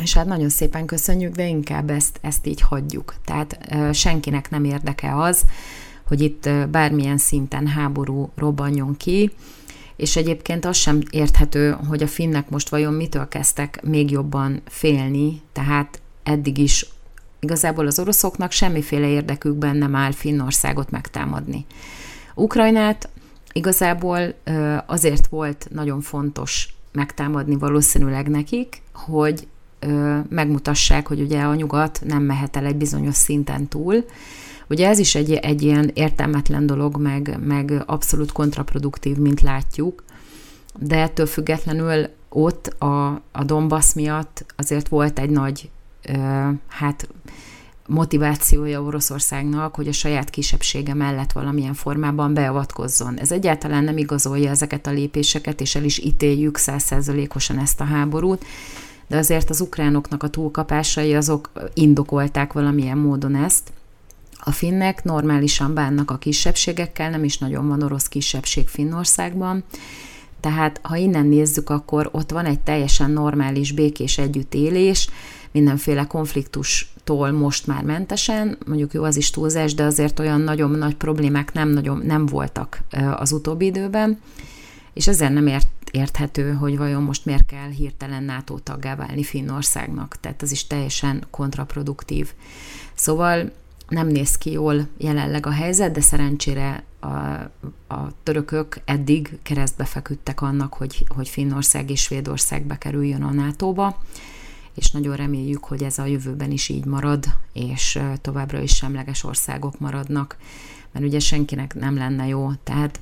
És 0.01 0.13
hát 0.13 0.25
nagyon 0.25 0.49
szépen 0.49 0.85
köszönjük, 0.85 1.35
de 1.35 1.47
inkább 1.47 1.89
ezt, 1.89 2.19
ezt 2.21 2.47
így 2.47 2.61
hagyjuk. 2.61 3.15
Tehát 3.25 3.57
senkinek 3.93 4.49
nem 4.49 4.63
érdeke 4.63 5.17
az, 5.17 5.45
hogy 6.07 6.21
itt 6.21 6.49
bármilyen 6.71 7.17
szinten 7.17 7.67
háború 7.67 8.31
robbanjon 8.35 8.97
ki, 8.97 9.31
és 9.95 10.15
egyébként 10.15 10.65
az 10.65 10.77
sem 10.77 10.99
érthető, 11.09 11.77
hogy 11.87 12.03
a 12.03 12.07
finnek 12.07 12.49
most 12.49 12.69
vajon 12.69 12.93
mitől 12.93 13.27
kezdtek 13.27 13.79
még 13.83 14.11
jobban 14.11 14.61
félni, 14.65 15.41
tehát 15.51 16.01
eddig 16.23 16.57
is 16.57 16.85
igazából 17.39 17.87
az 17.87 17.99
oroszoknak 17.99 18.51
semmiféle 18.51 19.07
érdekükben 19.07 19.75
nem 19.75 19.95
áll 19.95 20.11
Finnországot 20.11 20.89
megtámadni. 20.89 21.65
Ukrajnát 22.35 23.09
igazából 23.53 24.33
azért 24.85 25.27
volt 25.27 25.67
nagyon 25.71 26.01
fontos 26.01 26.73
megtámadni 26.91 27.55
valószínűleg 27.55 28.29
nekik, 28.29 28.81
hogy 28.93 29.47
megmutassák, 30.29 31.07
hogy 31.07 31.21
ugye 31.21 31.41
a 31.41 31.55
nyugat 31.55 32.01
nem 32.05 32.23
mehet 32.23 32.55
el 32.55 32.65
egy 32.65 32.75
bizonyos 32.75 33.15
szinten 33.15 33.67
túl, 33.67 34.05
Ugye 34.69 34.87
ez 34.87 34.99
is 34.99 35.15
egy, 35.15 35.33
egy 35.33 35.61
ilyen 35.61 35.91
értelmetlen 35.93 36.65
dolog, 36.65 36.97
meg, 36.97 37.37
meg 37.45 37.83
abszolút 37.85 38.31
kontraproduktív, 38.31 39.17
mint 39.17 39.41
látjuk, 39.41 40.03
de 40.79 40.97
ettől 40.97 41.25
függetlenül 41.25 42.07
ott 42.29 42.67
a, 42.67 43.07
a 43.31 43.43
Donbass 43.43 43.93
miatt 43.93 44.45
azért 44.55 44.87
volt 44.87 45.19
egy 45.19 45.29
nagy, 45.29 45.69
ö, 46.07 46.49
hát 46.67 47.07
motivációja 47.87 48.81
Oroszországnak, 48.81 49.75
hogy 49.75 49.87
a 49.87 49.91
saját 49.91 50.29
kisebbsége 50.29 50.93
mellett 50.93 51.31
valamilyen 51.31 51.73
formában 51.73 52.33
beavatkozzon. 52.33 53.19
Ez 53.19 53.31
egyáltalán 53.31 53.83
nem 53.83 53.97
igazolja 53.97 54.49
ezeket 54.49 54.87
a 54.87 54.91
lépéseket, 54.91 55.61
és 55.61 55.75
el 55.75 55.83
is 55.83 55.99
ítéljük 55.99 56.57
százszerzalékosan 56.57 57.59
ezt 57.59 57.81
a 57.81 57.83
háborút, 57.83 58.45
de 59.07 59.17
azért 59.17 59.49
az 59.49 59.61
ukránoknak 59.61 60.23
a 60.23 60.27
túlkapásai 60.27 61.15
azok 61.15 61.51
indokolták 61.73 62.53
valamilyen 62.53 62.97
módon 62.97 63.35
ezt, 63.35 63.71
a 64.45 64.51
finnek 64.51 65.03
normálisan 65.03 65.73
bánnak 65.73 66.11
a 66.11 66.17
kisebbségekkel, 66.17 67.09
nem 67.09 67.23
is 67.23 67.37
nagyon 67.37 67.67
van 67.67 67.83
orosz 67.83 68.07
kisebbség 68.07 68.67
Finnországban, 68.67 69.63
tehát 70.39 70.79
ha 70.83 70.95
innen 70.95 71.25
nézzük, 71.25 71.69
akkor 71.69 72.09
ott 72.11 72.31
van 72.31 72.45
egy 72.45 72.59
teljesen 72.59 73.11
normális, 73.11 73.71
békés 73.71 74.17
együttélés, 74.17 75.09
mindenféle 75.51 76.05
konfliktustól 76.05 77.31
most 77.31 77.67
már 77.67 77.83
mentesen, 77.83 78.57
mondjuk 78.65 78.93
jó, 78.93 79.03
az 79.03 79.15
is 79.15 79.29
túlzás, 79.29 79.73
de 79.73 79.83
azért 79.83 80.19
olyan 80.19 80.41
nagyon 80.41 80.71
nagy 80.71 80.95
problémák 80.95 81.53
nem, 81.53 81.69
nagyon, 81.69 82.01
nem 82.05 82.25
voltak 82.25 82.81
az 83.15 83.31
utóbbi 83.31 83.65
időben, 83.65 84.19
és 84.93 85.07
ezzel 85.07 85.29
nem 85.29 85.47
ért, 85.47 85.67
érthető, 85.91 86.51
hogy 86.51 86.77
vajon 86.77 87.03
most 87.03 87.25
miért 87.25 87.45
kell 87.45 87.69
hirtelen 87.69 88.23
NATO 88.23 88.59
taggá 88.59 88.95
válni 88.95 89.23
Finnországnak, 89.23 90.15
tehát 90.19 90.43
ez 90.43 90.51
is 90.51 90.67
teljesen 90.67 91.23
kontraproduktív. 91.29 92.33
Szóval 92.93 93.51
nem 93.93 94.07
néz 94.07 94.37
ki 94.37 94.51
jól 94.51 94.87
jelenleg 94.97 95.45
a 95.45 95.51
helyzet, 95.51 95.91
de 95.91 96.01
szerencsére 96.01 96.83
a, 96.99 97.07
a 97.87 98.11
törökök 98.23 98.81
eddig 98.85 99.39
keresztbe 99.43 99.85
feküdtek 99.85 100.41
annak, 100.41 100.73
hogy, 100.73 101.05
hogy 101.07 101.29
Finnország 101.29 101.89
és 101.89 102.01
Svédország 102.01 102.65
bekerüljön 102.65 103.23
a 103.23 103.31
NATO-ba, 103.31 104.01
és 104.75 104.91
nagyon 104.91 105.15
reméljük, 105.15 105.63
hogy 105.63 105.83
ez 105.83 105.97
a 105.97 106.05
jövőben 106.05 106.51
is 106.51 106.69
így 106.69 106.85
marad, 106.85 107.25
és 107.53 107.99
továbbra 108.21 108.61
is 108.61 108.75
semleges 108.75 109.23
országok 109.23 109.79
maradnak, 109.79 110.37
mert 110.91 111.05
ugye 111.05 111.19
senkinek 111.19 111.73
nem 111.73 111.95
lenne 111.95 112.27
jó. 112.27 112.49
Tehát 112.63 112.99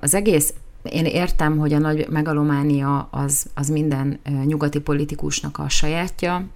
az 0.00 0.14
egész 0.14 0.54
én 0.82 1.04
értem, 1.04 1.58
hogy 1.58 1.72
a 1.72 1.78
nagy 1.78 2.06
megalománia 2.08 3.08
az, 3.10 3.46
az 3.54 3.68
minden 3.68 4.18
nyugati 4.44 4.80
politikusnak 4.80 5.58
a 5.58 5.68
sajátja, 5.68 6.46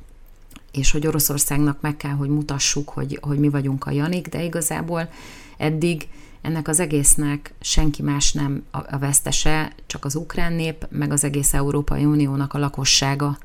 és 0.76 0.90
hogy 0.90 1.06
Oroszországnak 1.06 1.80
meg 1.80 1.96
kell, 1.96 2.10
hogy 2.10 2.28
mutassuk, 2.28 2.88
hogy, 2.88 3.18
hogy 3.22 3.38
mi 3.38 3.48
vagyunk 3.48 3.86
a 3.86 3.90
Janik, 3.90 4.28
de 4.28 4.42
igazából 4.42 5.08
eddig 5.56 6.08
ennek 6.40 6.68
az 6.68 6.80
egésznek 6.80 7.54
senki 7.60 8.02
más 8.02 8.32
nem 8.32 8.62
a 8.70 8.98
vesztese, 8.98 9.72
csak 9.86 10.04
az 10.04 10.14
ukrán 10.14 10.52
nép, 10.52 10.86
meg 10.90 11.12
az 11.12 11.24
egész 11.24 11.54
Európai 11.54 12.04
Uniónak 12.04 12.54
a 12.54 12.58
lakossága. 12.58 13.38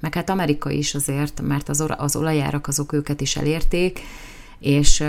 Meg 0.00 0.14
hát 0.14 0.30
Amerika 0.30 0.70
is 0.70 0.94
azért, 0.94 1.40
mert 1.40 1.68
az, 1.68 1.84
az 1.96 2.16
olajárak 2.16 2.66
azok 2.66 2.92
őket 2.92 3.20
is 3.20 3.36
elérték, 3.36 4.00
és 4.58 5.04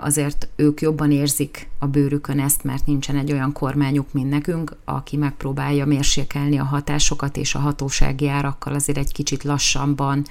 azért 0.00 0.48
ők 0.56 0.80
jobban 0.80 1.10
érzik 1.10 1.68
a 1.78 1.86
bőrükön 1.86 2.40
ezt, 2.40 2.64
mert 2.64 2.86
nincsen 2.86 3.16
egy 3.16 3.32
olyan 3.32 3.52
kormányuk, 3.52 4.12
mint 4.12 4.30
nekünk, 4.30 4.76
aki 4.84 5.16
megpróbálja 5.16 5.86
mérsékelni 5.86 6.58
a 6.58 6.64
hatásokat, 6.64 7.36
és 7.36 7.54
a 7.54 7.58
hatósági 7.58 8.28
árakkal 8.28 8.74
azért 8.74 8.98
egy 8.98 9.12
kicsit 9.12 9.44
lassanban 9.44 10.24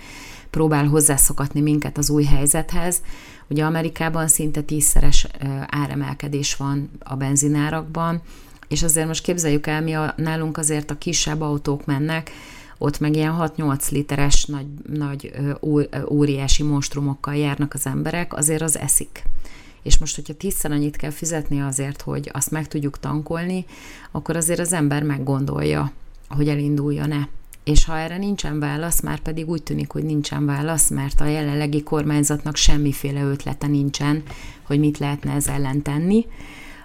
próbál 0.50 0.88
hozzászokatni 0.88 1.62
minket 1.62 1.98
az 1.98 2.10
új 2.10 2.24
helyzethez. 2.24 3.02
Ugye 3.48 3.66
Amerikában 3.66 4.28
szinte 4.28 4.62
tízszeres 4.62 5.28
áremelkedés 5.68 6.56
van 6.56 6.90
a 7.00 7.16
benzinárakban, 7.16 8.22
és 8.68 8.84
azért 8.84 9.08
most 9.08 9.24
képzeljük 9.24 9.68
el, 9.68 9.82
mi 9.82 9.94
a, 9.94 10.14
nálunk 10.18 10.58
azért 10.58 10.92
a 10.92 10.98
kisebb 10.98 11.42
autók 11.42 11.86
mennek, 11.86 12.32
ott 12.78 13.00
meg 13.00 13.16
ilyen 13.16 13.36
6-8 13.40 13.92
literes 13.92 14.46
nagy, 14.46 14.66
nagy 14.94 15.32
óriási 16.10 16.64
monstrumokkal 16.64 17.36
járnak 17.36 17.74
az 17.74 17.86
emberek, 17.86 18.34
azért 18.34 18.62
az 18.62 18.78
eszik. 18.78 19.24
És 19.84 19.98
most, 19.98 20.16
hogyha 20.16 20.34
tízszer 20.34 20.72
annyit 20.72 20.96
kell 20.96 21.10
fizetni 21.10 21.62
azért, 21.62 22.02
hogy 22.02 22.30
azt 22.34 22.52
meg 22.52 22.68
tudjuk 22.68 23.00
tankolni, 23.00 23.66
akkor 24.12 24.36
azért 24.36 24.60
az 24.60 24.74
ember 24.74 25.04
meggondolja, 25.04 25.92
hogy 26.30 26.50
elinduljon-e. 26.50 27.30
És 27.64 27.86
ha 27.86 27.98
erre 27.98 28.18
nincsen 28.18 28.60
válasz, 28.60 29.02
már 29.02 29.20
pedig 29.20 29.50
úgy 29.50 29.64
tűnik, 29.64 29.92
hogy 29.92 30.04
nincsen 30.04 30.46
válasz, 30.46 30.90
mert 30.90 31.22
a 31.22 31.26
jelenlegi 31.26 31.84
kormányzatnak 31.84 32.56
semmiféle 32.56 33.24
ötlete 33.24 33.68
nincsen, 33.68 34.24
hogy 34.64 34.80
mit 34.80 34.98
lehetne 34.98 35.34
ez 35.34 35.48
ellen 35.48 35.82
tenni, 35.82 36.26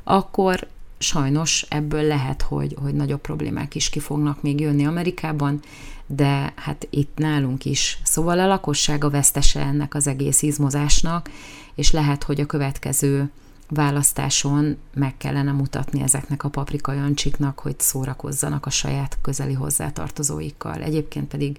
akkor 0.05 0.69
sajnos 1.03 1.67
ebből 1.69 2.03
lehet, 2.03 2.43
hogy, 2.43 2.77
hogy 2.83 2.95
nagyobb 2.95 3.21
problémák 3.21 3.75
is 3.75 3.91
ki 3.91 3.99
fognak 3.99 4.43
még 4.43 4.61
jönni 4.61 4.87
Amerikában, 4.87 5.61
de 6.07 6.53
hát 6.57 6.87
itt 6.91 7.19
nálunk 7.19 7.65
is. 7.65 7.99
Szóval 8.05 8.39
a 8.39 8.47
lakosság 8.47 9.05
a 9.05 9.11
vesztese 9.11 9.61
ennek 9.61 9.95
az 9.95 10.07
egész 10.07 10.43
izmozásnak, 10.43 11.31
és 11.75 11.91
lehet, 11.91 12.23
hogy 12.23 12.41
a 12.41 12.47
következő 12.47 13.31
választáson 13.69 14.77
meg 14.95 15.17
kellene 15.17 15.53
mutatni 15.53 16.03
ezeknek 16.03 16.45
a 16.45 16.49
paprika 16.49 16.93
jancsiknak, 16.93 17.59
hogy 17.59 17.81
szórakozzanak 17.81 18.67
a 18.67 18.71
saját 18.71 19.19
közeli 19.23 19.53
hozzátartozóikkal. 19.53 20.83
Egyébként 20.83 21.29
pedig 21.29 21.59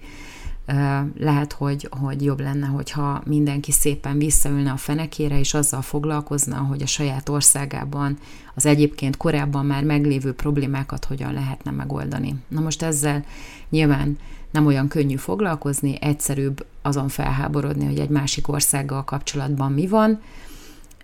lehet, 1.18 1.52
hogy, 1.52 1.88
hogy 2.00 2.24
jobb 2.24 2.40
lenne, 2.40 2.66
hogyha 2.66 3.22
mindenki 3.24 3.72
szépen 3.72 4.18
visszaülne 4.18 4.70
a 4.70 4.76
fenekére, 4.76 5.38
és 5.38 5.54
azzal 5.54 5.82
foglalkozna, 5.82 6.56
hogy 6.56 6.82
a 6.82 6.86
saját 6.86 7.28
országában 7.28 8.18
az 8.54 8.66
egyébként 8.66 9.16
korábban 9.16 9.66
már 9.66 9.84
meglévő 9.84 10.32
problémákat 10.32 11.04
hogyan 11.04 11.32
lehetne 11.32 11.70
megoldani. 11.70 12.34
Na 12.48 12.60
most 12.60 12.82
ezzel 12.82 13.24
nyilván 13.70 14.18
nem 14.50 14.66
olyan 14.66 14.88
könnyű 14.88 15.16
foglalkozni, 15.16 15.96
egyszerűbb 16.00 16.66
azon 16.82 17.08
felháborodni, 17.08 17.84
hogy 17.84 17.98
egy 17.98 18.08
másik 18.08 18.48
országgal 18.48 19.04
kapcsolatban 19.04 19.72
mi 19.72 19.86
van, 19.86 20.20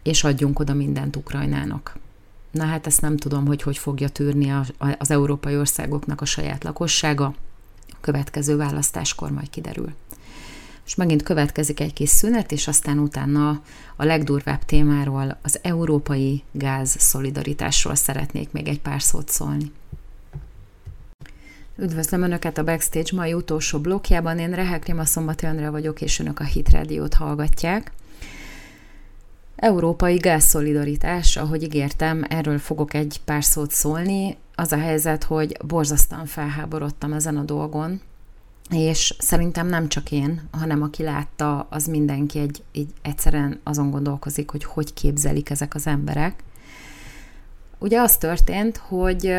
és 0.02 0.24
adjunk 0.24 0.58
oda 0.58 0.74
mindent 0.74 1.16
Ukrajnának. 1.16 1.96
Na 2.50 2.64
hát 2.64 2.86
ezt 2.86 3.00
nem 3.00 3.16
tudom, 3.16 3.46
hogy 3.46 3.62
hogy 3.62 3.78
fogja 3.78 4.08
tűrni 4.08 4.52
az 4.98 5.10
európai 5.10 5.56
országoknak 5.56 6.20
a 6.20 6.24
saját 6.24 6.64
lakossága, 6.64 7.34
következő 8.00 8.56
választáskor 8.56 9.30
majd 9.30 9.50
kiderül. 9.50 9.94
És 10.86 10.94
megint 10.94 11.22
következik 11.22 11.80
egy 11.80 11.92
kis 11.92 12.08
szünet, 12.08 12.52
és 12.52 12.68
aztán 12.68 12.98
utána 12.98 13.62
a 13.96 14.04
legdurvább 14.04 14.64
témáról, 14.64 15.38
az 15.42 15.58
európai 15.62 16.42
gáz 16.52 16.96
szolidaritásról 16.98 17.94
szeretnék 17.94 18.52
még 18.52 18.68
egy 18.68 18.80
pár 18.80 19.02
szót 19.02 19.28
szólni. 19.28 19.72
Üdvözlöm 21.76 22.22
Önöket 22.22 22.58
a 22.58 22.64
Backstage 22.64 23.16
mai 23.16 23.32
utolsó 23.32 23.78
blokkjában. 23.78 24.38
Én 24.38 24.50
Rehek 24.50 24.86
Rima 24.86 25.04
Szombati 25.04 25.46
Andrea 25.46 25.70
vagyok, 25.70 26.00
és 26.00 26.18
Önök 26.18 26.40
a 26.40 26.44
Hit 26.44 26.70
Radio-t 26.70 27.14
hallgatják. 27.14 27.92
Európai 29.58 30.16
gázszolidaritás, 30.16 31.36
ahogy 31.36 31.62
ígértem, 31.62 32.24
erről 32.28 32.58
fogok 32.58 32.94
egy 32.94 33.20
pár 33.24 33.44
szót 33.44 33.70
szólni. 33.70 34.36
Az 34.54 34.72
a 34.72 34.78
helyzet, 34.78 35.24
hogy 35.24 35.56
borzasztóan 35.66 36.26
felháborodtam 36.26 37.12
ezen 37.12 37.36
a 37.36 37.42
dolgon, 37.42 38.00
és 38.70 39.14
szerintem 39.18 39.66
nem 39.66 39.88
csak 39.88 40.10
én, 40.10 40.48
hanem 40.50 40.82
aki 40.82 41.02
látta, 41.02 41.66
az 41.70 41.86
mindenki 41.86 42.38
egy, 42.38 42.62
egy 42.72 42.88
egyszerűen 43.02 43.60
azon 43.62 43.90
gondolkozik, 43.90 44.50
hogy 44.50 44.64
hogy 44.64 44.94
képzelik 44.94 45.50
ezek 45.50 45.74
az 45.74 45.86
emberek. 45.86 46.42
Ugye 47.78 48.00
az 48.00 48.16
történt, 48.16 48.76
hogy 48.76 49.34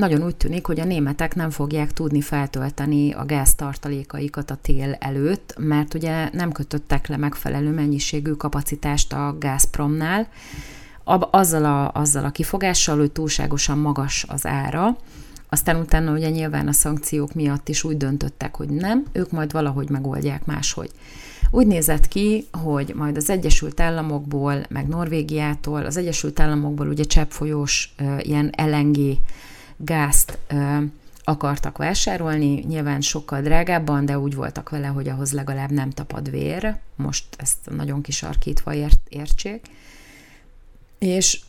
nagyon 0.00 0.24
úgy 0.24 0.36
tűnik, 0.36 0.66
hogy 0.66 0.80
a 0.80 0.84
németek 0.84 1.34
nem 1.34 1.50
fogják 1.50 1.92
tudni 1.92 2.20
feltölteni 2.20 3.12
a 3.12 3.24
gáztartalékaikat 3.24 4.50
a 4.50 4.58
tél 4.62 4.96
előtt, 5.00 5.54
mert 5.58 5.94
ugye 5.94 6.28
nem 6.32 6.52
kötöttek 6.52 7.06
le 7.06 7.16
megfelelő 7.16 7.70
mennyiségű 7.70 8.32
kapacitást 8.32 9.12
a 9.12 9.36
Gazpromnál, 9.38 10.28
azzal 11.30 11.64
a, 11.64 11.90
azzal 11.92 12.24
a 12.24 12.30
kifogással, 12.30 12.98
hogy 12.98 13.12
túlságosan 13.12 13.78
magas 13.78 14.26
az 14.28 14.46
ára, 14.46 14.96
aztán 15.48 15.76
utána 15.76 16.12
ugye 16.12 16.30
nyilván 16.30 16.68
a 16.68 16.72
szankciók 16.72 17.32
miatt 17.32 17.68
is 17.68 17.84
úgy 17.84 17.96
döntöttek, 17.96 18.56
hogy 18.56 18.68
nem, 18.68 19.04
ők 19.12 19.30
majd 19.30 19.52
valahogy 19.52 19.90
megoldják 19.90 20.44
máshogy. 20.44 20.90
Úgy 21.50 21.66
nézett 21.66 22.08
ki, 22.08 22.46
hogy 22.62 22.92
majd 22.96 23.16
az 23.16 23.30
Egyesült 23.30 23.80
Államokból, 23.80 24.62
meg 24.68 24.88
Norvégiától, 24.88 25.84
az 25.84 25.96
Egyesült 25.96 26.40
Államokból 26.40 26.88
ugye 26.88 27.04
cseppfolyós 27.04 27.94
ilyen 28.18 28.54
LNG 28.56 28.96
gázt 29.84 30.38
akartak 31.24 31.78
vásárolni, 31.78 32.64
nyilván 32.68 33.00
sokkal 33.00 33.40
drágábban, 33.40 34.04
de 34.04 34.18
úgy 34.18 34.34
voltak 34.34 34.68
vele, 34.68 34.86
hogy 34.86 35.08
ahhoz 35.08 35.32
legalább 35.32 35.70
nem 35.70 35.90
tapad 35.90 36.30
vér, 36.30 36.76
most 36.96 37.24
ezt 37.36 37.58
nagyon 37.70 38.02
kisarkítva 38.02 38.74
ért, 38.74 39.00
értsék. 39.08 39.66
És 40.98 41.40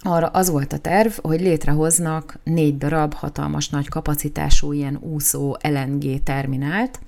arra 0.00 0.26
az 0.26 0.50
volt 0.50 0.72
a 0.72 0.78
terv, 0.78 1.12
hogy 1.22 1.40
létrehoznak 1.40 2.38
négy 2.44 2.78
darab 2.78 3.14
hatalmas 3.14 3.68
nagy 3.68 3.88
kapacitású 3.88 4.72
ilyen 4.72 4.96
úszó 4.96 5.56
LNG 5.62 6.22
terminált, 6.22 7.00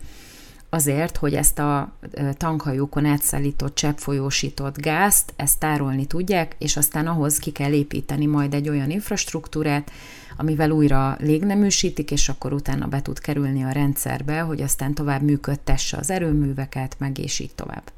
azért, 0.68 1.16
hogy 1.16 1.34
ezt 1.34 1.58
a 1.58 1.92
tankhajókon 2.36 3.04
átszállított 3.04 3.74
cseppfolyósított 3.74 4.80
gázt, 4.80 5.32
ezt 5.36 5.58
tárolni 5.58 6.06
tudják, 6.06 6.54
és 6.58 6.76
aztán 6.76 7.06
ahhoz 7.06 7.38
ki 7.38 7.50
kell 7.50 7.72
építeni 7.72 8.26
majd 8.26 8.54
egy 8.54 8.68
olyan 8.68 8.90
infrastruktúrát, 8.90 9.90
amivel 10.36 10.70
újra 10.70 11.16
légneműsítik, 11.20 12.10
és 12.10 12.28
akkor 12.28 12.52
utána 12.52 12.86
be 12.86 13.02
tud 13.02 13.18
kerülni 13.18 13.64
a 13.64 13.70
rendszerbe, 13.70 14.40
hogy 14.40 14.62
aztán 14.62 14.94
tovább 14.94 15.22
működtesse 15.22 15.96
az 15.96 16.10
erőműveket, 16.10 16.96
meg 16.98 17.18
és 17.18 17.38
így 17.38 17.54
tovább. 17.54 17.92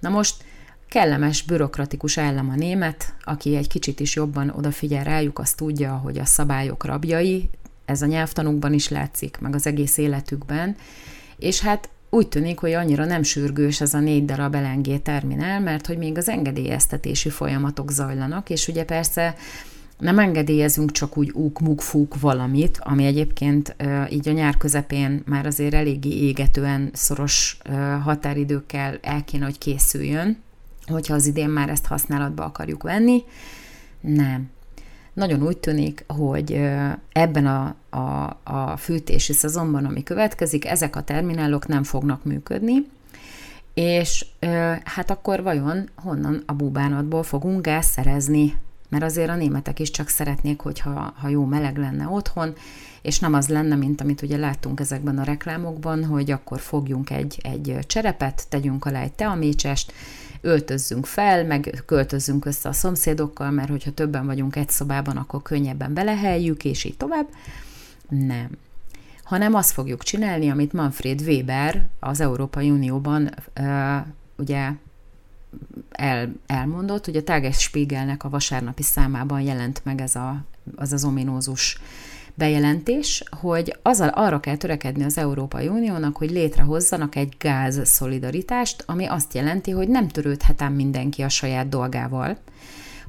Na 0.00 0.08
most 0.08 0.44
kellemes, 0.88 1.42
bürokratikus 1.42 2.18
állam 2.18 2.50
a 2.50 2.54
német, 2.54 3.14
aki 3.24 3.56
egy 3.56 3.68
kicsit 3.68 4.00
is 4.00 4.14
jobban 4.14 4.50
odafigyel 4.50 5.04
rájuk, 5.04 5.38
azt 5.38 5.56
tudja, 5.56 5.92
hogy 5.92 6.18
a 6.18 6.24
szabályok 6.24 6.84
rabjai, 6.84 7.50
ez 7.84 8.02
a 8.02 8.06
nyelvtanukban 8.06 8.72
is 8.72 8.88
látszik, 8.88 9.38
meg 9.40 9.54
az 9.54 9.66
egész 9.66 9.96
életükben, 9.96 10.76
és 11.38 11.60
hát 11.60 11.88
úgy 12.10 12.28
tűnik, 12.28 12.58
hogy 12.58 12.72
annyira 12.72 13.04
nem 13.04 13.22
sürgős 13.22 13.80
ez 13.80 13.94
a 13.94 13.98
négy 13.98 14.24
darab 14.24 14.54
LNG 14.54 15.02
terminál, 15.02 15.60
mert 15.60 15.86
hogy 15.86 15.98
még 15.98 16.18
az 16.18 16.28
engedélyeztetési 16.28 17.28
folyamatok 17.28 17.90
zajlanak, 17.90 18.50
és 18.50 18.68
ugye 18.68 18.84
persze 18.84 19.34
nem 19.98 20.18
engedélyezünk 20.18 20.92
csak 20.92 21.16
úgy 21.16 21.30
úk-muk-fúk 21.30 22.20
valamit, 22.20 22.78
ami 22.82 23.04
egyébként 23.04 23.76
így 24.10 24.28
a 24.28 24.32
nyár 24.32 24.56
közepén 24.56 25.22
már 25.26 25.46
azért 25.46 25.74
eléggé 25.74 26.10
égetően 26.10 26.90
szoros 26.92 27.58
határidőkkel 28.02 28.98
el 29.02 29.24
kéne, 29.24 29.44
hogy 29.44 29.58
készüljön, 29.58 30.36
hogyha 30.86 31.14
az 31.14 31.26
idén 31.26 31.48
már 31.48 31.68
ezt 31.68 31.86
használatba 31.86 32.44
akarjuk 32.44 32.82
venni. 32.82 33.22
Nem. 34.00 34.50
Nagyon 35.12 35.42
úgy 35.42 35.58
tűnik, 35.58 36.04
hogy 36.06 36.68
ebben 37.12 37.46
a, 37.46 37.74
a, 37.90 38.38
a 38.44 38.76
fűtési 38.76 39.32
szezonban, 39.32 39.84
ami 39.84 40.02
következik, 40.02 40.66
ezek 40.66 40.96
a 40.96 41.02
terminálok 41.02 41.66
nem 41.66 41.82
fognak 41.82 42.24
működni, 42.24 42.86
és 43.74 44.26
hát 44.84 45.10
akkor 45.10 45.42
vajon 45.42 45.88
honnan 45.94 46.42
a 46.46 46.52
búbánatból 46.52 47.22
fogunk 47.22 47.64
gáz 47.64 47.86
szerezni 47.86 48.54
mert 48.88 49.04
azért 49.04 49.30
a 49.30 49.36
németek 49.36 49.78
is 49.78 49.90
csak 49.90 50.08
szeretnék, 50.08 50.60
hogyha 50.60 51.14
ha 51.16 51.28
jó 51.28 51.44
meleg 51.44 51.76
lenne 51.76 52.08
otthon, 52.08 52.54
és 53.02 53.18
nem 53.18 53.34
az 53.34 53.48
lenne, 53.48 53.74
mint 53.74 54.00
amit 54.00 54.22
ugye 54.22 54.36
láttunk 54.36 54.80
ezekben 54.80 55.18
a 55.18 55.24
reklámokban, 55.24 56.04
hogy 56.04 56.30
akkor 56.30 56.60
fogjunk 56.60 57.10
egy, 57.10 57.40
egy 57.42 57.78
cserepet, 57.86 58.46
tegyünk 58.48 58.84
alá 58.84 59.02
egy 59.02 59.12
teamécsest, 59.12 59.92
öltözzünk 60.40 61.06
fel, 61.06 61.44
meg 61.44 61.82
költözzünk 61.86 62.44
össze 62.44 62.68
a 62.68 62.72
szomszédokkal, 62.72 63.50
mert 63.50 63.70
hogyha 63.70 63.90
többen 63.90 64.26
vagyunk 64.26 64.56
egy 64.56 64.68
szobában, 64.68 65.16
akkor 65.16 65.42
könnyebben 65.42 65.94
beleheljük, 65.94 66.64
és 66.64 66.84
így 66.84 66.96
tovább. 66.96 67.26
Nem. 68.08 68.50
Hanem 69.22 69.54
azt 69.54 69.70
fogjuk 69.72 70.02
csinálni, 70.02 70.50
amit 70.50 70.72
Manfred 70.72 71.20
Weber 71.20 71.86
az 72.00 72.20
Európai 72.20 72.70
Unióban 72.70 73.34
ugye 74.36 74.70
el, 75.90 76.32
elmondott, 76.46 77.04
hogy 77.04 77.16
a 77.16 77.22
Tagesspiegelnek 77.22 78.24
a 78.24 78.28
vasárnapi 78.28 78.82
számában 78.82 79.40
jelent 79.40 79.80
meg 79.84 80.00
ez 80.00 80.14
a, 80.14 80.44
az 80.76 80.92
az 80.92 81.04
ominózus 81.04 81.80
bejelentés, 82.34 83.22
hogy 83.40 83.76
azzal 83.82 84.08
arra 84.08 84.40
kell 84.40 84.56
törekedni 84.56 85.04
az 85.04 85.18
Európai 85.18 85.68
Uniónak, 85.68 86.16
hogy 86.16 86.30
létrehozzanak 86.30 87.16
egy 87.16 87.34
gáz 87.38 87.80
szolidaritást, 87.84 88.82
ami 88.86 89.06
azt 89.06 89.34
jelenti, 89.34 89.70
hogy 89.70 89.88
nem 89.88 90.08
törődhetem 90.08 90.72
mindenki 90.72 91.22
a 91.22 91.28
saját 91.28 91.68
dolgával, 91.68 92.38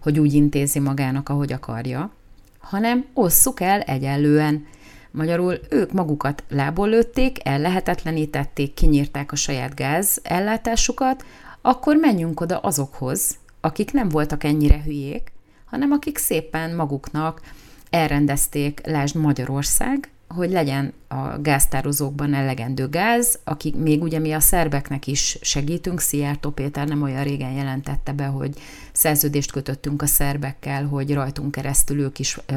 hogy 0.02 0.20
úgy 0.20 0.34
intézi 0.34 0.80
magának, 0.80 1.30
ahogy 1.30 1.52
akarja, 1.52 2.12
hanem 2.60 3.06
osszuk 3.14 3.62
el 3.62 3.82
egyenlően. 3.82 4.66
Magyarul 5.12 5.60
ők 5.70 5.92
magukat 5.92 6.44
lából 6.50 6.90
lőtték, 6.90 7.48
ellehetetlenítették, 7.48 8.74
kinyírták 8.74 9.32
a 9.32 9.36
saját 9.36 9.76
gáz 9.76 10.20
ellátásukat, 10.24 11.26
akkor 11.62 11.96
menjünk 11.96 12.42
oda 12.42 12.58
azokhoz, 12.58 13.38
akik 13.62 13.92
nem 13.92 14.10
voltak 14.10 14.44
ennyire 14.44 14.82
hülyék, 14.84 15.32
hanem 15.66 15.92
akik 15.92 16.18
szépen 16.18 16.76
maguknak 16.76 17.42
elrendezték, 17.90 18.82
lásd 18.86 19.16
Magyarország, 19.16 20.10
hogy 20.36 20.52
legyen 20.52 20.94
a 21.08 21.38
gáztározókban 21.42 22.34
elegendő 22.34 22.90
gáz, 22.90 23.40
akik 23.44 23.76
még 23.76 24.02
ugye 24.02 24.20
mi 24.20 24.32
a 24.32 24.40
szerbeknek 24.40 25.08
is 25.08 25.38
segítünk, 25.42 26.00
Szijjártó 26.00 26.50
Péter 26.50 26.88
nem 26.88 27.02
olyan 27.02 27.24
régen 27.24 27.52
jelentette 27.52 28.12
be, 28.12 28.26
hogy 28.26 28.54
szerződést 28.92 29.52
kötöttünk 29.52 30.02
a 30.02 30.06
szerbekkel, 30.06 30.86
hogy 30.86 31.14
rajtunk 31.14 31.52
keresztül 31.52 32.00
ők 32.00 32.20
is 32.20 32.38
ö, 32.46 32.56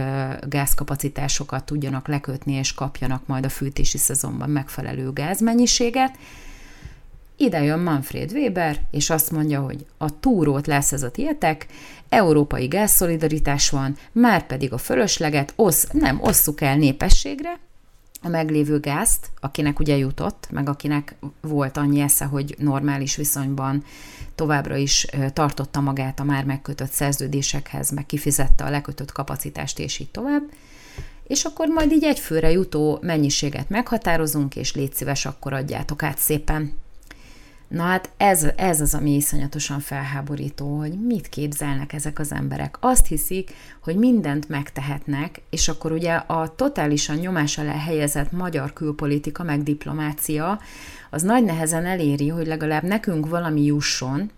gázkapacitásokat 0.49 1.65
tudjanak 1.65 2.09
lekötni, 2.09 2.53
és 2.53 2.75
kapjanak 2.75 3.27
majd 3.27 3.45
a 3.45 3.49
fűtési 3.49 3.99
szezonban 3.99 4.51
megfelelő 4.51 5.13
gázmennyiséget, 5.13 6.17
ide 7.43 7.63
jön 7.63 7.79
Manfred 7.79 8.33
Weber, 8.33 8.81
és 8.91 9.11
azt 9.11 9.31
mondja, 9.31 9.61
hogy 9.61 9.87
a 9.99 10.21
túrót 10.21 10.67
lesz 10.67 10.93
ez 10.93 11.03
a 11.03 11.11
tietek, 11.11 11.67
európai 12.09 12.67
gázszolidaritás 12.67 13.71
van, 13.71 13.97
már 14.13 14.47
pedig 14.47 14.73
a 14.73 14.79
fölösleget 14.79 15.53
osz, 15.57 15.89
nem 15.93 16.21
osszuk 16.21 16.61
el 16.61 16.77
népességre, 16.77 17.59
a 18.23 18.29
meglévő 18.29 18.81
gázt, 18.81 19.31
akinek 19.41 19.79
ugye 19.79 19.97
jutott, 19.97 20.49
meg 20.51 20.69
akinek 20.69 21.15
volt 21.41 21.77
annyi 21.77 22.01
esze, 22.01 22.25
hogy 22.25 22.55
normális 22.59 23.17
viszonyban 23.17 23.85
továbbra 24.35 24.77
is 24.77 25.07
tartotta 25.33 25.81
magát 25.81 26.21
a 26.21 26.25
már 26.25 26.45
megkötött 26.45 26.91
szerződésekhez, 26.91 27.91
meg 27.91 28.07
kifizette 28.07 28.65
a 28.65 28.71
lekötött 28.71 29.13
kapacitást, 29.13 29.79
és 29.79 29.99
így 29.99 30.11
tovább. 30.11 30.43
És 31.27 31.45
akkor 31.45 31.69
majd 31.69 31.93
így 31.93 32.05
egyfőre 32.05 32.51
jutó 32.51 32.99
mennyiséget 33.03 33.69
meghatározunk, 33.69 34.57
és 34.57 34.75
légy 34.75 34.95
szíves, 34.95 35.27
akkor 35.27 35.53
adjátok 35.53 36.03
át 36.03 36.19
szépen 36.19 36.73
Na 37.73 37.83
hát 37.83 38.11
ez, 38.17 38.47
ez 38.57 38.81
az, 38.81 38.95
ami 38.95 39.15
iszonyatosan 39.15 39.81
felháborító, 39.81 40.79
hogy 40.79 40.93
mit 41.07 41.29
képzelnek 41.29 41.93
ezek 41.93 42.19
az 42.19 42.33
emberek. 42.33 42.77
Azt 42.81 43.07
hiszik, 43.07 43.55
hogy 43.83 43.97
mindent 43.97 44.49
megtehetnek, 44.49 45.41
és 45.51 45.69
akkor 45.69 45.93
ugye 45.93 46.15
a 46.15 46.55
totálisan 46.55 47.17
nyomás 47.17 47.59
alá 47.59 47.79
helyezett 47.79 48.33
magyar 48.33 48.73
külpolitika, 48.73 49.43
meg 49.43 49.63
diplomácia, 49.63 50.61
az 51.11 51.23
nagy 51.23 51.45
nehezen 51.45 51.87
eléri, 51.87 52.29
hogy 52.29 52.47
legalább 52.47 52.83
nekünk 52.83 53.29
valami 53.29 53.65
jusson, 53.65 54.31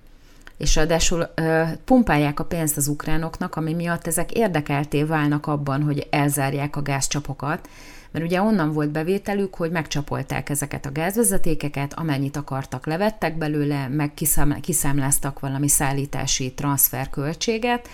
és 0.59 0.75
ráadásul 0.75 1.31
ö, 1.35 1.63
pumpálják 1.85 2.41
a 2.41 2.45
pénzt 2.45 2.77
az 2.77 2.89
ukránoknak, 2.89 3.57
ami 3.57 3.73
miatt 3.73 4.07
ezek 4.07 4.33
érdekelté 4.33 5.03
válnak 5.03 5.47
abban, 5.47 5.83
hogy 5.83 6.07
elzárják 6.11 6.77
a 6.77 6.83
gázcsapokat, 6.83 7.69
mert 8.15 8.27
ugye 8.27 8.43
onnan 8.43 8.73
volt 8.73 8.91
bevételük, 8.91 9.55
hogy 9.55 9.71
megcsapolták 9.71 10.49
ezeket 10.49 10.87
a 10.87 10.93
gázvezetékeket, 10.93 11.95
amennyit 11.95 12.37
akartak, 12.37 12.87
levettek 12.87 13.39
belőle, 13.39 13.89
meg 13.89 14.13
kiszámláztak 14.61 15.41
valami 15.41 15.69
szállítási 15.69 16.53
transferköltséget, 16.53 17.89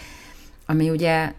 ami 0.67 0.91
ugye 0.91 1.33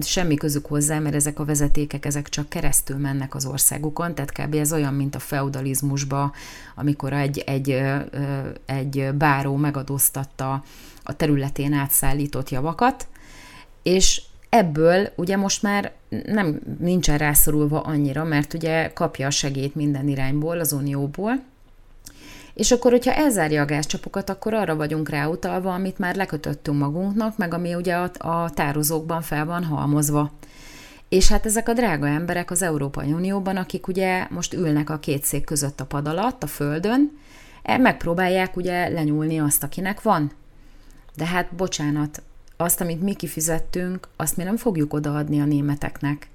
semmi 0.00 0.34
közük 0.34 0.66
hozzá, 0.66 0.98
mert 0.98 1.14
ezek 1.14 1.38
a 1.38 1.44
vezetékek, 1.44 2.06
ezek 2.06 2.28
csak 2.28 2.48
keresztül 2.48 2.96
mennek 2.96 3.34
az 3.34 3.46
országukon, 3.46 4.14
tehát 4.14 4.32
kb. 4.32 4.54
ez 4.54 4.72
olyan, 4.72 4.94
mint 4.94 5.14
a 5.14 5.18
feudalizmusba, 5.18 6.32
amikor 6.74 7.12
egy, 7.12 7.38
egy, 7.38 7.82
egy 8.66 9.12
báró 9.14 9.56
megadóztatta 9.56 10.64
a 11.02 11.16
területén 11.16 11.72
átszállított 11.72 12.50
javakat, 12.50 13.06
és 13.82 14.22
ebből 14.54 15.08
ugye 15.16 15.36
most 15.36 15.62
már 15.62 15.92
nem 16.26 16.60
nincsen 16.78 17.18
rászorulva 17.18 17.80
annyira, 17.80 18.24
mert 18.24 18.54
ugye 18.54 18.92
kapja 18.92 19.26
a 19.26 19.30
segét 19.30 19.74
minden 19.74 20.08
irányból, 20.08 20.60
az 20.60 20.72
unióból, 20.72 21.42
és 22.54 22.70
akkor, 22.70 22.90
hogyha 22.90 23.12
elzárja 23.12 23.62
a 23.62 23.64
gázcsapokat, 23.64 24.30
akkor 24.30 24.54
arra 24.54 24.76
vagyunk 24.76 25.08
ráutalva, 25.08 25.74
amit 25.74 25.98
már 25.98 26.14
lekötöttünk 26.14 26.78
magunknak, 26.78 27.36
meg 27.36 27.54
ami 27.54 27.74
ugye 27.74 27.94
a, 27.94 28.10
a 28.18 28.50
tározókban 28.50 29.22
fel 29.22 29.44
van 29.44 29.64
halmozva. 29.64 30.30
És 31.08 31.28
hát 31.28 31.46
ezek 31.46 31.68
a 31.68 31.72
drága 31.72 32.06
emberek 32.06 32.50
az 32.50 32.62
Európai 32.62 33.12
Unióban, 33.12 33.56
akik 33.56 33.86
ugye 33.86 34.26
most 34.30 34.54
ülnek 34.54 34.90
a 34.90 34.98
két 34.98 35.24
szék 35.24 35.44
között 35.44 35.80
a 35.80 35.84
pad 35.84 36.08
alatt, 36.08 36.42
a 36.42 36.46
földön, 36.46 37.18
e, 37.62 37.78
megpróbálják 37.78 38.56
ugye 38.56 38.88
lenyúlni 38.88 39.40
azt, 39.40 39.62
akinek 39.62 40.02
van. 40.02 40.32
De 41.16 41.26
hát 41.26 41.54
bocsánat, 41.54 42.22
azt, 42.56 42.80
amit 42.80 43.02
mi 43.02 43.14
kifizettünk, 43.14 44.08
azt 44.16 44.36
mi 44.36 44.42
nem 44.42 44.56
fogjuk 44.56 44.92
odaadni 44.92 45.40
a 45.40 45.44
németeknek, 45.44 46.28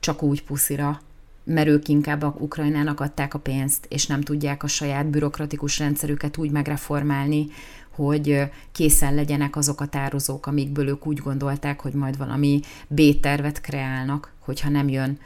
csak 0.00 0.22
úgy 0.22 0.42
puszira, 0.42 1.00
mert 1.44 1.68
ők 1.68 1.88
inkább 1.88 2.22
a 2.22 2.36
Ukrajnának 2.38 3.00
adták 3.00 3.34
a 3.34 3.38
pénzt, 3.38 3.86
és 3.88 4.06
nem 4.06 4.20
tudják 4.20 4.62
a 4.62 4.66
saját 4.66 5.06
bürokratikus 5.06 5.78
rendszerüket 5.78 6.36
úgy 6.36 6.50
megreformálni, 6.50 7.46
hogy 7.90 8.50
készen 8.72 9.14
legyenek 9.14 9.56
azok 9.56 9.80
a 9.80 9.86
tározók, 9.86 10.46
amikből 10.46 10.88
ők 10.88 11.06
úgy 11.06 11.18
gondolták, 11.18 11.80
hogy 11.80 11.92
majd 11.92 12.16
valami 12.16 12.60
B-tervet 12.88 13.60
kreálnak, 13.60 14.32
hogyha 14.38 14.68
nem 14.68 14.88
jön 14.88 15.18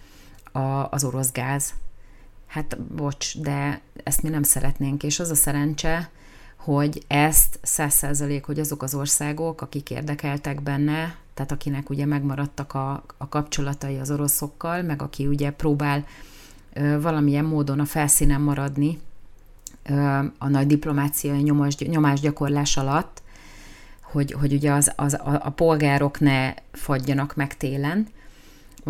a, 0.52 0.88
az 0.90 1.04
orosz 1.04 1.32
gáz. 1.32 1.74
Hát 2.46 2.80
bocs, 2.80 3.38
de 3.38 3.80
ezt 4.04 4.22
mi 4.22 4.28
nem 4.28 4.42
szeretnénk, 4.42 5.02
és 5.02 5.20
az 5.20 5.30
a 5.30 5.34
szerencse, 5.34 6.10
hogy 6.64 7.04
ezt 7.06 7.58
száz 7.62 7.94
százalék, 7.94 8.44
hogy 8.44 8.60
azok 8.60 8.82
az 8.82 8.94
országok, 8.94 9.60
akik 9.60 9.90
érdekeltek 9.90 10.62
benne, 10.62 11.16
tehát 11.34 11.52
akinek 11.52 11.90
ugye 11.90 12.06
megmaradtak 12.06 12.74
a, 12.74 13.02
a 13.16 13.28
kapcsolatai 13.28 13.98
az 13.98 14.10
oroszokkal, 14.10 14.82
meg 14.82 15.02
aki 15.02 15.26
ugye 15.26 15.50
próbál 15.50 16.04
ö, 16.72 17.00
valamilyen 17.00 17.44
módon 17.44 17.80
a 17.80 17.84
felszínen 17.84 18.40
maradni 18.40 18.98
ö, 19.82 20.18
a 20.38 20.48
nagy 20.48 20.66
diplomáciai 20.66 21.42
nyomás, 21.42 21.76
nyomásgyakorlás 21.76 22.76
alatt, 22.76 23.22
hogy, 24.02 24.32
hogy 24.32 24.52
ugye 24.52 24.72
az, 24.72 24.92
az, 24.96 25.14
a, 25.14 25.40
a 25.44 25.50
polgárok 25.50 26.20
ne 26.20 26.54
fagyjanak 26.72 27.34
meg 27.34 27.56
télen, 27.56 28.06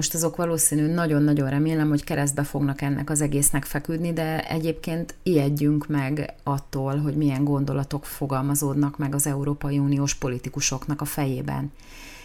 most 0.01 0.15
azok 0.15 0.37
valószínű 0.37 0.87
nagyon-nagyon 0.87 1.51
remélem, 1.51 1.89
hogy 1.89 2.05
keresztbe 2.05 2.43
fognak 2.43 2.81
ennek 2.81 3.11
az 3.11 3.21
egésznek 3.21 3.65
feküdni, 3.65 4.13
de 4.13 4.49
egyébként 4.49 5.15
ijedjünk 5.23 5.87
meg 5.87 6.35
attól, 6.43 6.97
hogy 6.97 7.17
milyen 7.17 7.45
gondolatok 7.45 8.05
fogalmazódnak 8.05 8.99
meg 8.99 9.15
az 9.15 9.27
Európai 9.27 9.79
Uniós 9.79 10.15
politikusoknak 10.15 11.01
a 11.01 11.05
fejében. 11.05 11.73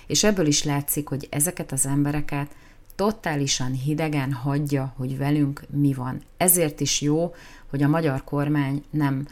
És 0.07 0.23
ebből 0.23 0.45
is 0.45 0.63
látszik, 0.63 1.07
hogy 1.07 1.27
ezeket 1.31 1.71
az 1.71 1.85
embereket 1.85 2.47
totálisan 2.95 3.71
hidegen 3.71 4.33
hagyja, 4.33 4.93
hogy 4.97 5.17
velünk 5.17 5.63
mi 5.69 5.93
van. 5.93 6.21
Ezért 6.37 6.79
is 6.79 7.01
jó, 7.01 7.33
hogy 7.69 7.83
a 7.83 7.87
magyar 7.87 8.23
kormány 8.23 8.83
nem 8.89 9.27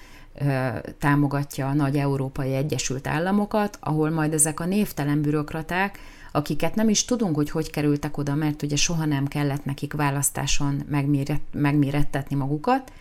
támogatja 0.99 1.67
a 1.67 1.73
nagy 1.73 1.97
európai 1.97 2.53
Egyesült 2.53 3.07
Államokat, 3.07 3.77
ahol 3.79 4.09
majd 4.09 4.33
ezek 4.33 4.59
a 4.59 4.65
névtelen 4.65 5.21
bürokraták 5.21 5.99
akiket 6.35 6.75
nem 6.75 6.89
is 6.89 7.05
tudunk, 7.05 7.35
hogy 7.35 7.49
hogy 7.49 7.69
kerültek 7.69 8.17
oda, 8.17 8.35
mert 8.35 8.61
ugye 8.61 8.75
soha 8.75 9.05
nem 9.05 9.27
kellett 9.27 9.65
nekik 9.65 9.93
választáson 9.93 10.83
megméret, 10.89 11.41
megmérettetni 11.51 12.35
magukat, 12.35 12.91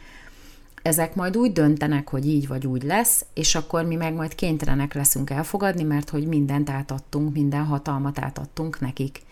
ezek 0.83 1.15
majd 1.15 1.37
úgy 1.37 1.53
döntenek, 1.53 2.09
hogy 2.09 2.27
így 2.27 2.49
vagy 2.49 2.67
úgy 2.67 2.83
lesz, 2.83 3.25
és 3.35 3.55
akkor 3.55 3.85
mi 3.85 3.95
meg 3.95 4.15
majd 4.15 4.35
kénytelenek 4.35 4.95
leszünk 4.95 5.31
elfogadni, 5.31 5.83
mert 5.83 6.11
hogy 6.11 6.27
mindent 6.27 6.71
átadtunk, 6.71 7.33
minden 7.33 7.65
hatalmat 7.65 8.19
átadtunk 8.19 8.81
nekik. 8.81 9.23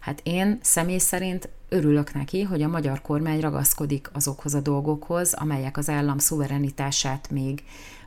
Hát 0.00 0.20
én 0.22 0.58
személy 0.62 0.98
szerint 0.98 1.48
örülök 1.68 2.14
neki, 2.14 2.42
hogy 2.42 2.62
a 2.62 2.68
magyar 2.68 3.02
kormány 3.02 3.40
ragaszkodik 3.40 4.10
azokhoz 4.12 4.54
a 4.54 4.60
dolgokhoz, 4.60 5.32
amelyek 5.32 5.76
az 5.76 5.88
állam 5.88 6.18
szuverenitását 6.18 7.30
még 7.30 7.62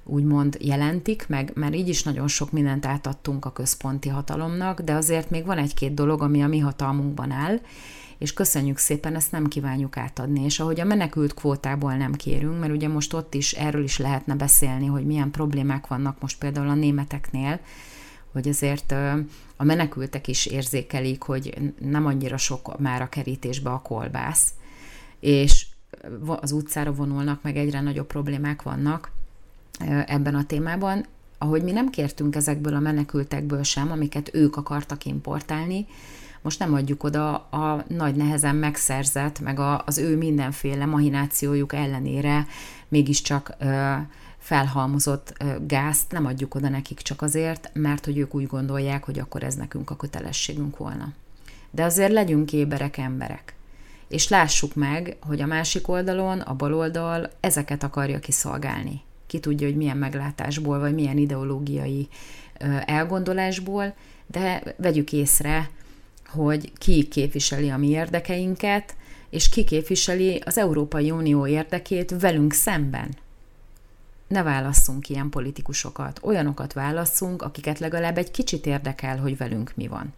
úgymond 0.07 0.57
jelentik, 0.59 1.27
meg 1.27 1.51
mert 1.55 1.75
így 1.75 1.87
is 1.87 2.03
nagyon 2.03 2.27
sok 2.27 2.51
mindent 2.51 2.85
átadtunk 2.85 3.45
a 3.45 3.51
központi 3.51 4.09
hatalomnak, 4.09 4.81
de 4.81 4.93
azért 4.93 5.29
még 5.29 5.45
van 5.45 5.57
egy-két 5.57 5.93
dolog, 5.93 6.21
ami 6.21 6.43
a 6.43 6.47
mi 6.47 6.59
hatalmunkban 6.59 7.31
áll, 7.31 7.59
és 8.17 8.33
köszönjük 8.33 8.77
szépen, 8.77 9.15
ezt 9.15 9.31
nem 9.31 9.47
kívánjuk 9.47 9.97
átadni. 9.97 10.43
És 10.43 10.59
ahogy 10.59 10.79
a 10.79 10.85
menekült 10.85 11.33
kvótából 11.33 11.95
nem 11.95 12.13
kérünk, 12.13 12.59
mert 12.59 12.71
ugye 12.71 12.87
most 12.87 13.13
ott 13.13 13.33
is 13.33 13.53
erről 13.53 13.83
is 13.83 13.97
lehetne 13.97 14.35
beszélni, 14.35 14.85
hogy 14.85 15.05
milyen 15.05 15.31
problémák 15.31 15.87
vannak 15.87 16.21
most 16.21 16.37
például 16.37 16.69
a 16.69 16.73
németeknél, 16.73 17.59
hogy 18.31 18.47
azért 18.47 18.91
a 19.55 19.63
menekültek 19.63 20.27
is 20.27 20.45
érzékelik, 20.45 21.21
hogy 21.21 21.73
nem 21.79 22.05
annyira 22.05 22.37
sok 22.37 22.79
már 22.79 23.01
a 23.01 23.09
kerítésbe 23.09 23.69
a 23.69 23.81
kolbász, 23.81 24.53
és 25.19 25.65
az 26.25 26.51
utcára 26.51 26.93
vonulnak, 26.93 27.41
meg 27.41 27.57
egyre 27.57 27.81
nagyobb 27.81 28.07
problémák 28.07 28.61
vannak 28.61 29.11
ebben 30.05 30.35
a 30.35 30.45
témában. 30.45 31.05
Ahogy 31.37 31.63
mi 31.63 31.71
nem 31.71 31.89
kértünk 31.89 32.35
ezekből 32.35 32.73
a 32.73 32.79
menekültekből 32.79 33.63
sem, 33.63 33.91
amiket 33.91 34.29
ők 34.33 34.55
akartak 34.55 35.05
importálni, 35.05 35.85
most 36.41 36.59
nem 36.59 36.73
adjuk 36.73 37.03
oda 37.03 37.35
a 37.35 37.83
nagy 37.87 38.15
nehezen 38.15 38.55
megszerzett, 38.55 39.39
meg 39.39 39.59
a, 39.59 39.83
az 39.85 39.97
ő 39.97 40.17
mindenféle 40.17 40.85
mahinációjuk 40.85 41.73
ellenére 41.73 42.47
mégiscsak 42.87 43.55
ö, 43.59 43.93
felhalmozott 44.37 45.43
gázt 45.67 46.11
nem 46.11 46.25
adjuk 46.25 46.55
oda 46.55 46.69
nekik 46.69 46.97
csak 46.97 47.21
azért, 47.21 47.69
mert 47.73 48.05
hogy 48.05 48.17
ők 48.17 48.35
úgy 48.35 48.47
gondolják, 48.47 49.03
hogy 49.03 49.19
akkor 49.19 49.43
ez 49.43 49.55
nekünk 49.55 49.89
a 49.89 49.95
kötelességünk 49.95 50.77
volna. 50.77 51.13
De 51.71 51.83
azért 51.83 52.11
legyünk 52.11 52.53
éberek 52.53 52.97
emberek. 52.97 53.55
És 54.07 54.29
lássuk 54.29 54.75
meg, 54.75 55.17
hogy 55.21 55.41
a 55.41 55.45
másik 55.45 55.87
oldalon, 55.87 56.39
a 56.39 56.53
baloldal 56.53 57.29
ezeket 57.39 57.83
akarja 57.83 58.19
kiszolgálni. 58.19 59.01
Ki 59.27 59.39
tudja, 59.39 59.67
hogy 59.67 59.75
milyen 59.75 59.97
meglátásból, 59.97 60.79
vagy 60.79 60.93
milyen 60.93 61.17
ideológiai 61.17 62.07
elgondolásból, 62.85 63.93
de 64.27 64.75
vegyük 64.77 65.13
észre, 65.13 65.69
hogy 66.27 66.71
ki 66.77 67.07
képviseli 67.07 67.69
a 67.69 67.77
mi 67.77 67.89
érdekeinket, 67.89 68.95
és 69.29 69.49
ki 69.49 69.63
képviseli 69.63 70.41
az 70.45 70.57
Európai 70.57 71.11
Unió 71.11 71.47
érdekét 71.47 72.15
velünk 72.19 72.53
szemben. 72.53 73.09
Ne 74.27 74.43
válasszunk 74.43 75.09
ilyen 75.09 75.29
politikusokat, 75.29 76.19
olyanokat 76.23 76.73
válasszunk, 76.73 77.41
akiket 77.41 77.79
legalább 77.79 78.17
egy 78.17 78.31
kicsit 78.31 78.65
érdekel, 78.65 79.17
hogy 79.17 79.37
velünk 79.37 79.71
mi 79.75 79.87
van. 79.87 80.13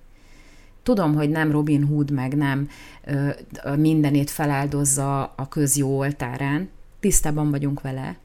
Tudom, 0.83 1.15
hogy 1.15 1.29
nem 1.29 1.51
Robin 1.51 1.83
Hood, 1.83 2.11
meg 2.11 2.35
nem 2.35 2.69
ö, 3.05 3.29
mindenét 3.75 4.29
feláldozza 4.29 5.23
a 5.23 5.47
közjó 5.49 5.97
oltárán, 5.97 6.69
tisztában 6.99 7.49
vagyunk 7.49 7.81
vele, 7.81 8.17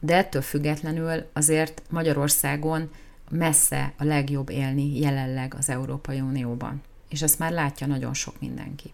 de 0.00 0.16
ettől 0.16 0.42
függetlenül 0.42 1.26
azért 1.32 1.82
Magyarországon 1.90 2.90
messze 3.30 3.92
a 3.96 4.04
legjobb 4.04 4.50
élni 4.50 4.98
jelenleg 4.98 5.54
az 5.58 5.68
Európai 5.68 6.20
Unióban 6.20 6.82
és 7.10 7.22
ezt 7.22 7.38
már 7.38 7.52
látja 7.52 7.86
nagyon 7.86 8.14
sok 8.14 8.40
mindenki. 8.40 8.92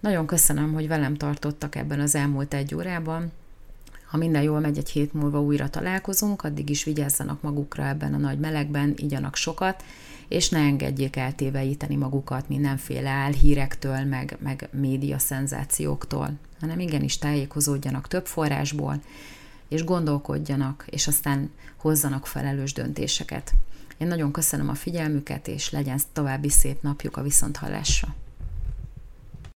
Nagyon 0.00 0.26
köszönöm, 0.26 0.72
hogy 0.72 0.88
velem 0.88 1.14
tartottak 1.14 1.74
ebben 1.74 2.00
az 2.00 2.14
elmúlt 2.14 2.54
egy 2.54 2.74
órában. 2.74 3.32
Ha 4.06 4.16
minden 4.16 4.42
jól 4.42 4.60
megy, 4.60 4.78
egy 4.78 4.90
hét 4.90 5.12
múlva 5.12 5.40
újra 5.40 5.70
találkozunk, 5.70 6.42
addig 6.42 6.70
is 6.70 6.84
vigyázzanak 6.84 7.42
magukra 7.42 7.86
ebben 7.86 8.14
a 8.14 8.18
nagy 8.18 8.38
melegben, 8.38 8.94
igyanak 8.96 9.36
sokat, 9.36 9.84
és 10.28 10.48
ne 10.48 10.58
engedjék 10.58 11.16
eltéveíteni 11.16 11.96
magukat 11.96 12.48
mindenféle 12.48 13.10
álhírektől, 13.10 14.04
meg, 14.04 14.36
meg 14.40 14.68
média 14.72 15.18
szenzációktól, 15.18 16.30
hanem 16.60 16.78
igenis 16.78 17.18
tájékozódjanak 17.18 18.08
több 18.08 18.26
forrásból, 18.26 19.00
és 19.74 19.84
gondolkodjanak, 19.84 20.84
és 20.90 21.06
aztán 21.06 21.50
hozzanak 21.76 22.26
felelős 22.26 22.72
döntéseket. 22.72 23.52
Én 23.98 24.06
nagyon 24.06 24.32
köszönöm 24.32 24.68
a 24.68 24.74
figyelmüket, 24.74 25.48
és 25.48 25.70
legyen 25.70 26.00
további 26.12 26.50
szép 26.50 26.82
napjuk 26.82 27.16
a 27.16 27.22
viszonthallásra. 27.22 28.14